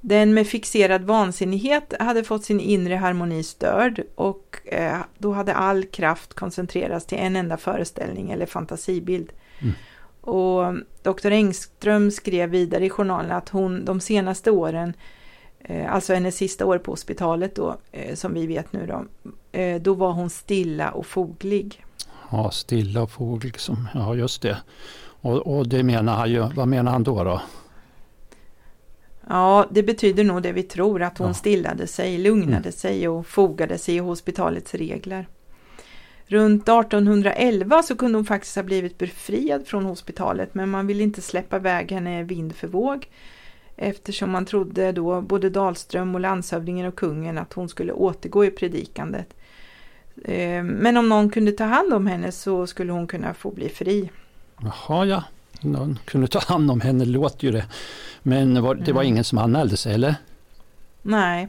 Den 0.00 0.34
med 0.34 0.46
fixerad 0.46 1.02
vansinnighet 1.02 1.94
hade 2.00 2.24
fått 2.24 2.44
sin 2.44 2.60
inre 2.60 2.94
harmoni 2.94 3.42
störd 3.42 4.02
och 4.14 4.58
eh, 4.64 4.96
då 5.18 5.32
hade 5.32 5.54
all 5.54 5.84
kraft 5.84 6.34
koncentrerats 6.34 7.06
till 7.06 7.18
en 7.18 7.36
enda 7.36 7.56
föreställning 7.56 8.30
eller 8.30 8.46
fantasibild. 8.46 9.32
Mm. 9.58 9.74
Och 10.20 10.74
Dr. 11.02 11.30
Engström 11.30 12.10
skrev 12.10 12.50
vidare 12.50 12.86
i 12.86 12.90
journalen 12.90 13.32
att 13.32 13.48
hon 13.48 13.84
de 13.84 14.00
senaste 14.00 14.50
åren, 14.50 14.94
alltså 15.88 16.14
hennes 16.14 16.36
sista 16.36 16.66
år 16.66 16.78
på 16.78 16.92
hospitalet 16.92 17.54
då, 17.54 17.76
eh, 17.92 18.14
som 18.14 18.34
vi 18.34 18.46
vet 18.46 18.72
nu 18.72 18.86
då, 18.86 19.04
eh, 19.58 19.80
då 19.82 19.94
var 19.94 20.12
hon 20.12 20.30
stilla 20.30 20.90
och 20.90 21.06
foglig. 21.06 21.84
Ja, 22.30 22.50
stilla 22.50 23.02
och 23.02 23.10
fågel. 23.10 23.50
Liksom. 23.50 23.88
Ja, 23.94 24.14
just 24.14 24.42
det. 24.42 24.56
Och, 25.20 25.56
och 25.56 25.68
det 25.68 25.82
menar 25.82 26.14
han 26.16 26.30
ju, 26.30 26.40
vad 26.54 26.68
menar 26.68 26.92
han 26.92 27.02
då? 27.04 27.24
då? 27.24 27.40
Ja, 29.28 29.66
det 29.70 29.82
betyder 29.82 30.24
nog 30.24 30.42
det 30.42 30.52
vi 30.52 30.62
tror, 30.62 31.02
att 31.02 31.18
hon 31.18 31.26
Ja. 31.28 31.34
stillade 31.34 31.86
sig, 31.86 32.18
lugnade 32.18 32.56
Mm. 32.56 32.72
sig 32.72 33.08
och 33.08 33.26
fogade 33.26 33.78
sig 33.78 33.94
i 33.94 33.98
hospitalets 33.98 34.74
regler. 34.74 35.28
Runt 36.26 36.68
1811 36.68 37.82
så 37.82 37.96
kunde 37.96 38.18
hon 38.18 38.24
faktiskt 38.24 38.56
ha 38.56 38.62
blivit 38.62 38.98
befriad 38.98 39.66
från 39.66 39.84
hospitalet, 39.84 40.54
men 40.54 40.68
man 40.70 40.86
ville 40.86 41.02
inte 41.02 41.22
släppa 41.22 41.56
iväg 41.56 41.92
henne 41.92 42.22
vind 42.22 42.54
för 42.56 42.68
våg 42.68 43.06
eftersom 43.78 44.30
man 44.30 44.44
trodde 44.44 44.92
då 44.92 45.20
både 45.20 45.50
Dahlström 45.50 46.14
och 46.14 46.20
landshövdingen 46.20 46.86
och 46.86 46.96
kungen 46.96 47.38
att 47.38 47.52
hon 47.52 47.68
skulle 47.68 47.92
återgå 47.92 48.44
i 48.44 48.50
predikandet. 48.50 49.34
Eh, 50.24 50.62
men 50.62 50.96
om 50.96 51.08
någon 51.08 51.30
kunde 51.30 51.52
ta 51.52 51.64
hand 51.64 51.92
om 51.92 52.06
henne 52.06 52.32
så 52.32 52.66
skulle 52.66 52.92
hon 52.92 53.06
kunna 53.06 53.34
få 53.34 53.50
bli 53.50 53.68
fri. 53.68 54.10
Jaha 54.60 55.06
ja, 55.06 55.24
någon 55.60 55.98
kunde 56.04 56.28
ta 56.28 56.38
hand 56.38 56.70
om 56.70 56.80
henne 56.80 57.04
låter 57.04 57.46
ju 57.46 57.52
det. 57.52 57.66
Men 58.22 58.62
var, 58.62 58.74
det 58.74 58.92
var 58.92 59.02
ingen 59.02 59.24
som 59.24 59.38
anmälde 59.38 59.76
sig 59.76 59.94
eller? 59.94 60.14
Nej, 61.02 61.48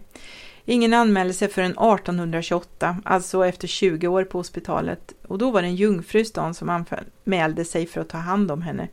ingen 0.65 0.93
anmälde 0.93 1.33
sig 1.33 1.47
förrän 1.47 1.71
1828, 1.71 2.97
alltså 3.05 3.45
efter 3.45 3.67
20 3.67 4.07
år 4.07 4.23
på 4.23 4.37
hospitalet. 4.37 5.13
Och 5.27 5.37
då 5.37 5.51
var 5.51 5.61
det 5.61 5.67
en 5.67 5.75
jungfru 5.75 6.19
i 6.19 6.25
stan 6.25 6.53
som 6.53 6.69
anmälde 6.69 7.65
sig 7.65 7.87
för 7.87 8.01
att 8.01 8.09
ta 8.09 8.17
hand 8.17 8.51
om 8.51 8.61
henne. 8.61 8.87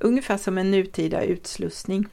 Ungefär 0.00 0.36
som 0.36 0.58
en 0.58 0.70
nutida 0.70 1.22
utslussning. 1.22 2.08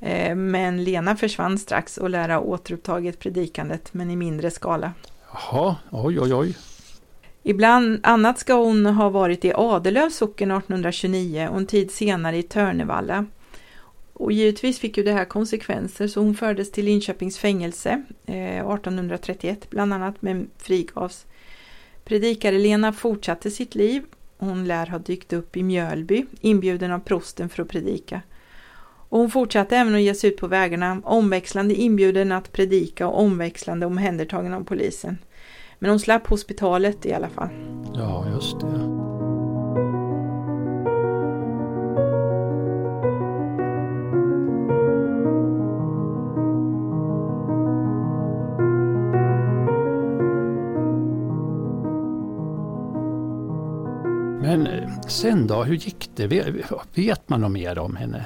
Eh, 0.00 0.34
men 0.34 0.84
Lena 0.84 1.16
försvann 1.16 1.58
strax 1.58 1.98
och 1.98 2.10
lär 2.10 2.28
ha 2.28 2.40
återupptagit 2.40 3.18
predikandet, 3.18 3.94
men 3.94 4.10
i 4.10 4.16
mindre 4.16 4.50
skala. 4.50 4.92
Jaha, 5.32 5.76
oj 5.90 6.20
oj 6.20 6.34
oj. 6.34 6.56
Ibland 7.42 8.00
annat 8.02 8.38
ska 8.38 8.54
hon 8.54 8.86
ha 8.86 9.08
varit 9.08 9.44
i 9.44 9.52
Adelövs 9.54 10.16
socken 10.16 10.50
1829 10.50 11.48
och 11.50 11.58
en 11.58 11.66
tid 11.66 11.90
senare 11.90 12.36
i 12.36 12.42
Törnevalla. 12.42 13.26
Och 14.12 14.32
givetvis 14.32 14.78
fick 14.78 14.96
ju 14.96 15.02
det 15.02 15.12
här 15.12 15.24
konsekvenser 15.24 16.08
så 16.08 16.20
hon 16.20 16.34
fördes 16.34 16.72
till 16.72 16.84
Linköpings 16.84 17.38
fängelse 17.38 18.02
eh, 18.26 18.56
1831 18.56 19.70
bland 19.70 19.92
annat 19.92 20.22
men 20.22 20.50
frigavs. 20.58 21.26
Predikare-Lena 22.04 22.92
fortsatte 22.92 23.50
sitt 23.50 23.74
liv. 23.74 24.02
Hon 24.38 24.64
lär 24.64 24.86
ha 24.86 24.98
dykt 24.98 25.32
upp 25.32 25.56
i 25.56 25.62
Mjölby 25.62 26.26
inbjuden 26.40 26.92
av 26.92 26.98
prosten 26.98 27.48
för 27.48 27.62
att 27.62 27.68
predika. 27.68 28.20
Och 29.16 29.20
hon 29.20 29.30
fortsatte 29.30 29.76
även 29.76 29.94
att 29.94 30.00
ge 30.00 30.14
sig 30.14 30.30
ut 30.30 30.36
på 30.36 30.46
vägarna, 30.46 31.00
omväxlande 31.04 31.74
inbjuden 31.74 32.32
att 32.32 32.52
predika 32.52 33.08
och 33.08 33.20
omväxlande 33.20 33.86
omhändertagen 33.86 34.54
av 34.54 34.64
polisen. 34.64 35.18
Men 35.78 35.90
hon 35.90 36.00
slapp 36.00 36.26
hospitalet 36.26 37.06
i 37.06 37.12
alla 37.12 37.28
fall. 37.28 37.48
Ja, 37.94 38.26
just 38.34 38.60
det. 38.60 38.66
Men 54.40 54.66
eh, 54.66 55.00
sen 55.08 55.46
då, 55.46 55.62
hur 55.62 55.74
gick 55.74 56.10
det? 56.16 56.26
Vet 56.94 57.28
man 57.28 57.40
något 57.40 57.52
mer 57.52 57.78
om 57.78 57.96
henne? 57.96 58.24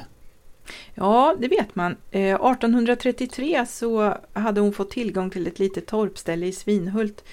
Ja, 1.00 1.34
det 1.38 1.48
vet 1.48 1.74
man. 1.74 1.96
Eh, 2.10 2.34
1833 2.34 3.66
så 3.66 4.14
hade 4.32 4.60
hon 4.60 4.72
fått 4.72 4.90
tillgång 4.90 5.30
till 5.30 5.46
ett 5.46 5.58
litet 5.58 5.86
torpställe 5.86 6.46
i 6.46 6.52
Svinhult. 6.52 7.24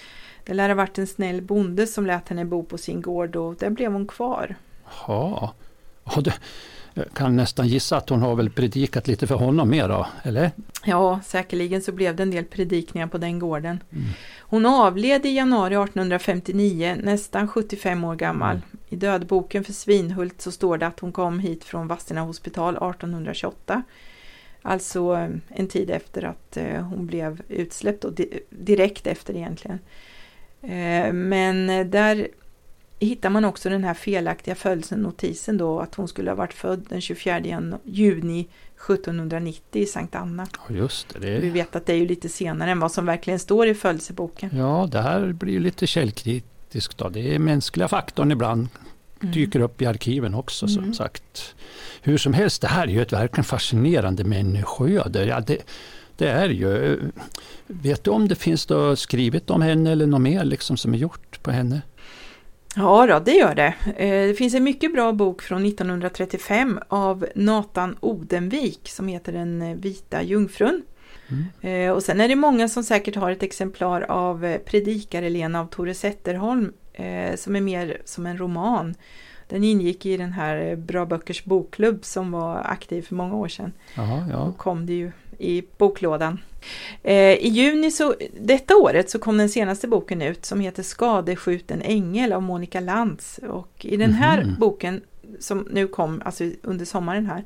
Det 0.45 0.53
lär 0.53 0.69
ha 0.69 0.75
varit 0.75 0.97
en 0.97 1.07
snäll 1.07 1.41
bonde 1.41 1.87
som 1.87 2.05
lät 2.05 2.29
henne 2.29 2.45
bo 2.45 2.63
på 2.63 2.77
sin 2.77 3.01
gård 3.01 3.35
och 3.35 3.55
där 3.55 3.69
blev 3.69 3.91
hon 3.91 4.07
kvar. 4.07 4.55
Ja, 5.07 5.53
ja 6.03 6.21
det, 6.21 6.33
kan 7.13 7.35
nästan 7.35 7.67
gissa 7.67 7.97
att 7.97 8.09
hon 8.09 8.21
har 8.21 8.35
väl 8.35 8.49
predikat 8.49 9.07
lite 9.07 9.27
för 9.27 9.35
honom 9.35 9.69
mer 9.69 9.87
då, 9.87 10.07
eller? 10.23 10.51
Ja, 10.85 11.19
säkerligen 11.25 11.81
så 11.81 11.91
blev 11.91 12.15
det 12.15 12.23
en 12.23 12.31
del 12.31 12.45
predikningar 12.45 13.07
på 13.07 13.17
den 13.17 13.39
gården. 13.39 13.83
Mm. 13.91 14.05
Hon 14.39 14.65
avled 14.65 15.25
i 15.25 15.29
januari 15.29 15.73
1859, 15.73 16.97
nästan 17.03 17.47
75 17.47 18.03
år 18.03 18.15
gammal. 18.15 18.55
Mm. 18.55 18.61
I 18.89 18.95
dödboken 18.95 19.63
för 19.63 19.73
Svinhult 19.73 20.41
så 20.41 20.51
står 20.51 20.77
det 20.77 20.87
att 20.87 20.99
hon 20.99 21.11
kom 21.11 21.39
hit 21.39 21.63
från 21.63 21.87
Vadstena 21.87 22.21
hospital 22.21 22.73
1828. 22.73 23.83
Alltså 24.61 25.13
eh, 25.13 25.29
en 25.47 25.67
tid 25.67 25.89
efter 25.89 26.23
att 26.23 26.57
eh, 26.57 26.81
hon 26.81 27.07
blev 27.07 27.41
utsläppt 27.49 28.03
och 28.03 28.13
direkt 28.49 29.07
efter 29.07 29.35
egentligen. 29.35 29.79
Eh, 30.61 31.13
men 31.13 31.67
där 31.91 32.27
hittar 32.99 33.29
man 33.29 33.45
också 33.45 33.69
den 33.69 33.83
här 33.83 33.93
felaktiga 33.93 34.55
födelsenotisen 34.55 35.57
då 35.57 35.79
att 35.79 35.95
hon 35.95 36.07
skulle 36.07 36.31
ha 36.31 36.35
varit 36.35 36.53
född 36.53 36.85
den 36.89 37.01
24 37.01 37.39
juni 37.83 38.47
1790 38.75 39.81
i 39.81 39.85
Sankt 39.85 40.15
Anna. 40.15 40.47
Ja, 40.67 40.75
just 40.75 41.13
det, 41.13 41.19
det. 41.19 41.39
Vi 41.39 41.49
vet 41.49 41.75
att 41.75 41.85
det 41.85 41.93
är 41.93 41.97
ju 41.97 42.07
lite 42.07 42.29
senare 42.29 42.71
än 42.71 42.79
vad 42.79 42.91
som 42.91 43.05
verkligen 43.05 43.39
står 43.39 43.67
i 43.67 43.73
födelseboken. 43.73 44.49
Ja, 44.53 44.87
det 44.91 45.01
här 45.01 45.33
blir 45.33 45.53
ju 45.53 45.59
lite 45.59 45.87
källkritiskt. 45.87 46.97
Då. 46.97 47.09
Det 47.09 47.35
är 47.35 47.39
mänskliga 47.39 47.87
faktorn 47.87 48.31
ibland 48.31 48.67
mm. 49.21 49.33
dyker 49.33 49.59
upp 49.59 49.81
i 49.81 49.85
arkiven 49.85 50.33
också 50.33 50.65
mm. 50.65 50.75
som 50.75 50.93
sagt. 50.93 51.55
Hur 52.01 52.17
som 52.17 52.33
helst, 52.33 52.61
det 52.61 52.67
här 52.67 52.83
är 52.83 52.91
ju 52.91 53.01
ett 53.01 53.13
verkligen 53.13 53.45
fascinerande 53.45 54.23
människoöde. 54.23 55.25
Ja, 55.25 55.39
det, 55.39 55.57
det 56.17 56.27
är 56.27 56.49
ju. 56.49 56.99
Vet 57.67 58.03
du 58.03 58.11
om 58.11 58.27
det 58.27 58.35
finns 58.35 58.65
då 58.65 58.95
skrivet 58.95 59.49
om 59.49 59.61
henne 59.61 59.91
eller 59.91 60.05
något 60.05 60.21
mer 60.21 60.43
liksom 60.43 60.77
som 60.77 60.93
är 60.93 60.97
gjort 60.97 61.43
på 61.43 61.51
henne? 61.51 61.81
Ja, 62.77 63.07
då, 63.07 63.19
det 63.19 63.31
gör 63.31 63.55
det. 63.55 63.73
Eh, 63.97 64.27
det 64.27 64.37
finns 64.37 64.53
en 64.53 64.63
mycket 64.63 64.93
bra 64.93 65.13
bok 65.13 65.41
från 65.41 65.65
1935 65.65 66.79
av 66.87 67.25
Nathan 67.35 67.97
Odenvik 67.99 68.89
som 68.89 69.07
heter 69.07 69.33
Den 69.33 69.61
eh, 69.61 69.75
vita 69.75 70.23
jungfrun. 70.23 70.81
Mm. 71.29 71.87
Eh, 71.87 71.91
och 71.91 72.03
sen 72.03 72.21
är 72.21 72.27
det 72.27 72.35
många 72.35 72.69
som 72.69 72.83
säkert 72.83 73.15
har 73.15 73.31
ett 73.31 73.43
exemplar 73.43 74.01
av 74.01 74.57
Predikare-Lena 74.65 75.59
av 75.59 75.65
Tore 75.65 75.93
Zetterholm 75.93 76.73
som 77.35 77.55
är 77.55 77.61
mer 77.61 78.01
som 78.05 78.25
en 78.25 78.37
roman. 78.37 78.95
Den 79.47 79.63
ingick 79.63 80.05
i 80.05 80.17
den 80.17 80.31
här 80.31 80.75
Bra 80.75 81.05
Böckers 81.05 81.43
bokklubb 81.43 82.05
som 82.05 82.31
var 82.31 82.61
aktiv 82.65 83.01
för 83.01 83.15
många 83.15 83.35
år 83.35 83.47
sedan. 83.47 83.71
Aha, 83.97 84.25
ja. 84.31 84.45
Då 84.45 84.51
kom 84.51 84.85
det 84.85 84.93
ju 84.93 85.11
i 85.37 85.63
boklådan. 85.77 86.39
Eh, 87.03 87.33
I 87.33 87.47
juni 87.47 87.91
så, 87.91 88.15
detta 88.39 88.75
året 88.75 89.09
så 89.09 89.19
kom 89.19 89.37
den 89.37 89.49
senaste 89.49 89.87
boken 89.87 90.21
ut 90.21 90.45
som 90.45 90.59
heter 90.59 90.83
Skadeskjuten 90.83 91.81
ängel 91.81 92.33
av 92.33 92.43
Monica 92.43 92.79
Lantz. 92.79 93.39
Och 93.49 93.85
i 93.85 93.97
den 93.97 94.13
här 94.13 94.41
mm. 94.41 94.55
boken 94.59 95.01
som 95.39 95.67
nu 95.71 95.87
kom 95.87 96.21
alltså 96.25 96.43
under 96.63 96.85
sommaren 96.85 97.25
här 97.25 97.43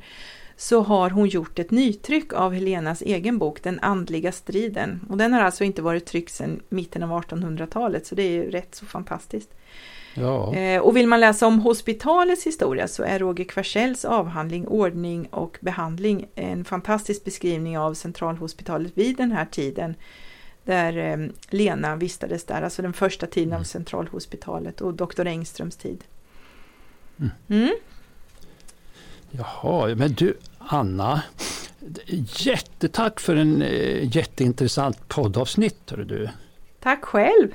så 0.56 0.82
har 0.82 1.10
hon 1.10 1.28
gjort 1.28 1.60
ett 1.60 1.72
nytryck 1.72 2.34
av 2.34 2.54
Helenas 2.54 3.02
egen 3.02 3.38
bok 3.38 3.64
Den 3.64 3.80
andliga 3.80 4.32
striden. 4.32 5.00
Och 5.10 5.18
den 5.18 5.34
har 5.34 5.42
alltså 5.42 5.64
inte 5.64 5.82
varit 5.82 6.06
tryckt 6.06 6.34
sedan 6.34 6.62
mitten 6.70 7.04
av 7.04 7.24
1800-talet 7.24 8.06
så 8.06 8.16
det 8.16 8.24
är 8.24 8.32
ju 8.32 8.52
rätt 8.52 8.76
så 8.76 8.86
fantastiskt. 8.86 9.50
Ja. 10.14 10.56
Eh, 10.56 10.82
och 10.82 10.98
vill 10.98 11.08
man 11.08 11.20
läsa 11.20 11.48
om 11.48 11.60
hospitalets 11.60 12.48
historia 12.48 12.88
så 12.88 13.04
är 13.04 13.20
Roger 13.20 13.46
Kvarsells 13.46 14.06
avhandling 14.06 14.68
Ordning 14.68 15.26
och 15.26 15.58
behandling 15.62 16.28
en 16.36 16.66
fantastisk 16.66 17.24
beskrivning 17.24 17.78
av 17.78 17.94
centralhospitalet 17.94 18.92
vid 18.96 19.18
den 19.18 19.32
här 19.32 19.46
tiden 19.46 19.96
där 20.64 20.98
eh, 20.98 21.28
Lena 21.50 21.96
vistades 21.96 22.44
där, 22.44 22.62
alltså 22.62 22.82
den 22.82 22.94
första 22.94 23.28
tiden 23.28 23.50
mm. 23.50 23.60
av 23.60 23.64
centralhospitalet 23.64 24.82
och 24.82 24.94
doktor 24.94 25.28
Engströms 25.28 25.76
tid. 25.76 26.04
Mm. 27.20 27.32
Mm. 27.50 27.76
Jaha, 29.32 29.96
men 29.96 30.14
du 30.14 30.38
Anna, 30.58 31.22
jättetack 32.38 33.20
för 33.20 33.36
en 33.36 33.62
eh, 33.62 34.16
jätteintressant 34.16 35.08
poddavsnitt. 35.08 35.88
Du. 35.88 36.30
Tack 36.80 37.04
själv! 37.04 37.48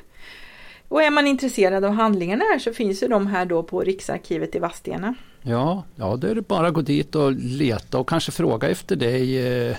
Och 0.88 1.02
är 1.02 1.10
man 1.10 1.26
intresserad 1.26 1.84
av 1.84 1.92
handlingarna 1.92 2.44
här 2.52 2.58
så 2.58 2.72
finns 2.72 3.02
ju 3.02 3.08
de 3.08 3.26
här 3.26 3.46
då 3.46 3.62
på 3.62 3.80
Riksarkivet 3.80 4.54
i 4.54 4.58
Vadstena. 4.58 5.14
Ja, 5.42 5.84
ja 5.96 6.16
det 6.16 6.30
är 6.30 6.34
det 6.34 6.48
bara 6.48 6.66
att 6.66 6.74
gå 6.74 6.80
dit 6.80 7.14
och 7.14 7.32
leta 7.32 7.98
och 7.98 8.08
kanske 8.08 8.32
fråga 8.32 8.68
efter 8.68 8.96
dig 8.96 9.46
eh, 9.68 9.76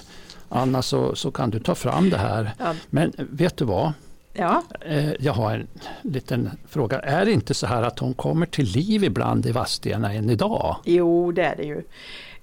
Anna 0.50 0.82
så, 0.82 1.16
så 1.16 1.32
kan 1.32 1.50
du 1.50 1.60
ta 1.60 1.76
fram 1.76 2.10
det 2.10 2.18
här. 2.18 2.52
Ja. 2.60 2.74
Men 2.90 3.14
vet 3.18 3.58
du 3.58 3.66
vad? 3.66 3.94
Ja. 4.34 4.64
Eh, 4.82 5.14
jag 5.20 5.34
har 5.34 5.52
en 5.54 5.68
liten 6.02 6.50
fråga. 6.68 7.00
Är 7.00 7.26
det 7.26 7.32
inte 7.32 7.54
så 7.54 7.68
här 7.68 7.84
att 7.84 8.00
hon 8.00 8.14
kommer 8.14 8.46
till 8.46 8.66
liv 8.66 9.04
ibland 9.04 9.46
i 9.46 9.52
Vadstena 9.52 10.14
än 10.14 10.30
idag? 10.30 10.76
Jo, 10.86 11.32
det 11.32 11.44
är 11.44 11.56
det 11.56 11.64
ju. 11.64 11.84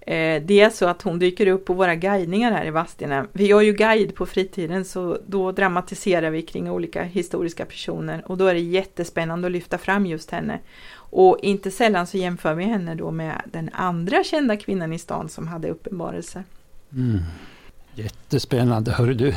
Eh, 0.07 0.43
det 0.43 0.61
är 0.61 0.71
så 0.71 0.87
att 0.87 1.03
hon 1.03 1.19
dyker 1.19 1.47
upp 1.47 1.65
på 1.65 1.73
våra 1.73 1.95
guidningar 1.95 2.53
här 2.53 2.67
i 2.67 2.71
Vadstena. 2.71 3.27
Vi 3.33 3.47
gör 3.47 3.61
ju 3.61 3.73
guide 3.73 4.15
på 4.15 4.27
fritiden 4.27 4.85
så 4.85 5.19
då 5.27 5.53
dramatiserar 5.53 6.31
vi 6.31 6.43
kring 6.43 6.71
olika 6.71 7.03
historiska 7.03 7.65
personer 7.65 8.23
och 8.27 8.39
då 8.39 8.47
är 8.47 8.55
det 8.55 8.61
jättespännande 8.61 9.47
att 9.47 9.53
lyfta 9.53 9.79
fram 9.79 10.07
just 10.07 10.31
henne. 10.31 10.59
Och 10.97 11.39
inte 11.43 11.71
sällan 11.71 12.07
så 12.07 12.17
jämför 12.17 12.55
vi 12.55 12.65
henne 12.65 12.95
då 12.95 13.11
med 13.11 13.43
den 13.53 13.71
andra 13.73 14.25
kända 14.25 14.57
kvinnan 14.57 14.93
i 14.93 14.99
stan 14.99 15.29
som 15.29 15.49
hade 15.49 15.69
uppenbarelse. 15.69 16.45
Mm. 16.93 17.19
Jättespännande, 17.95 18.93
hörru 18.93 19.15
du. 19.15 19.35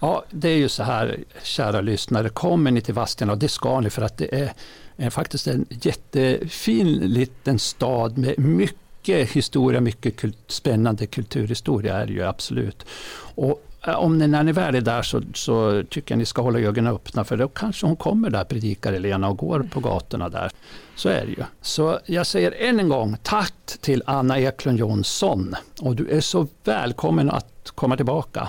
Ja, 0.00 0.24
det 0.30 0.48
är 0.48 0.56
ju 0.56 0.68
så 0.68 0.82
här, 0.82 1.18
kära 1.42 1.80
lyssnare, 1.80 2.28
kommer 2.28 2.70
ni 2.70 2.80
till 2.80 2.94
Vadstena, 2.94 3.32
och 3.32 3.38
det 3.38 3.48
ska 3.48 3.80
ni 3.80 3.90
för 3.90 4.02
att 4.02 4.18
det 4.18 4.40
är, 4.40 4.52
är 4.96 5.10
faktiskt 5.10 5.46
en 5.46 5.66
jättefin 5.68 6.98
liten 6.98 7.58
stad 7.58 8.18
med 8.18 8.38
mycket 8.38 8.89
mycket 9.00 9.30
historia, 9.30 9.80
mycket 9.80 10.16
kult, 10.16 10.38
spännande 10.46 11.06
kulturhistoria 11.06 11.96
är 11.96 12.06
det 12.06 12.12
ju 12.12 12.22
absolut. 12.22 12.86
Och 13.34 13.62
eh, 13.86 13.94
om 13.94 14.18
ni, 14.18 14.26
när 14.26 14.42
ni 14.42 14.52
väl 14.52 14.74
är 14.74 14.80
där 14.80 15.02
så, 15.02 15.22
så 15.34 15.82
tycker 15.90 16.14
jag 16.14 16.18
ni 16.18 16.26
ska 16.26 16.42
hålla 16.42 16.58
ögonen 16.58 16.94
öppna 16.94 17.24
för 17.24 17.36
då 17.36 17.48
kanske 17.48 17.86
hon 17.86 17.96
kommer 17.96 18.30
där, 18.30 18.44
predikar 18.44 18.92
Elena, 18.92 19.28
och 19.28 19.36
går 19.36 19.68
på 19.70 19.80
gatorna 19.80 20.28
där. 20.28 20.50
Så 20.96 21.08
är 21.08 21.26
det 21.26 21.32
ju. 21.32 21.44
Så 21.60 21.98
jag 22.06 22.26
säger 22.26 22.52
än 22.52 22.80
en 22.80 22.88
gång 22.88 23.16
tack 23.22 23.78
till 23.80 24.02
Anna 24.06 24.38
Eklund 24.38 24.78
Jonsson 24.78 25.56
och 25.80 25.96
du 25.96 26.08
är 26.08 26.20
så 26.20 26.46
välkommen 26.64 27.30
att 27.30 27.70
komma 27.74 27.96
tillbaka. 27.96 28.48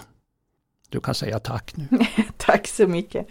Du 0.90 1.00
kan 1.00 1.16
säga 1.16 1.40
tack 1.40 1.74
nu. 1.76 1.88
tack 2.38 2.68
så 2.68 2.88
mycket. 2.88 3.28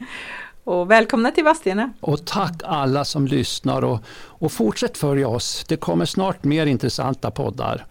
Och 0.65 0.91
välkomna 0.91 1.31
till 1.31 1.45
Vadstena! 1.45 1.93
Och 2.01 2.25
tack 2.25 2.63
alla 2.65 3.05
som 3.05 3.27
lyssnar 3.27 3.83
och, 3.85 4.01
och 4.11 4.53
fortsätt 4.53 4.99
följa 4.99 5.29
oss. 5.29 5.65
Det 5.69 5.77
kommer 5.77 6.05
snart 6.05 6.45
mer 6.45 6.67
intressanta 6.67 7.31
poddar. 7.31 7.87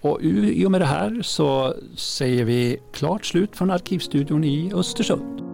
Och 0.00 0.22
i 0.22 0.66
och 0.66 0.70
med 0.70 0.80
det 0.80 0.86
här 0.86 1.20
så 1.22 1.74
säger 1.96 2.44
vi 2.44 2.78
klart 2.92 3.24
slut 3.24 3.56
från 3.56 3.70
Arkivstudion 3.70 4.44
i 4.44 4.72
Östersund. 4.74 5.51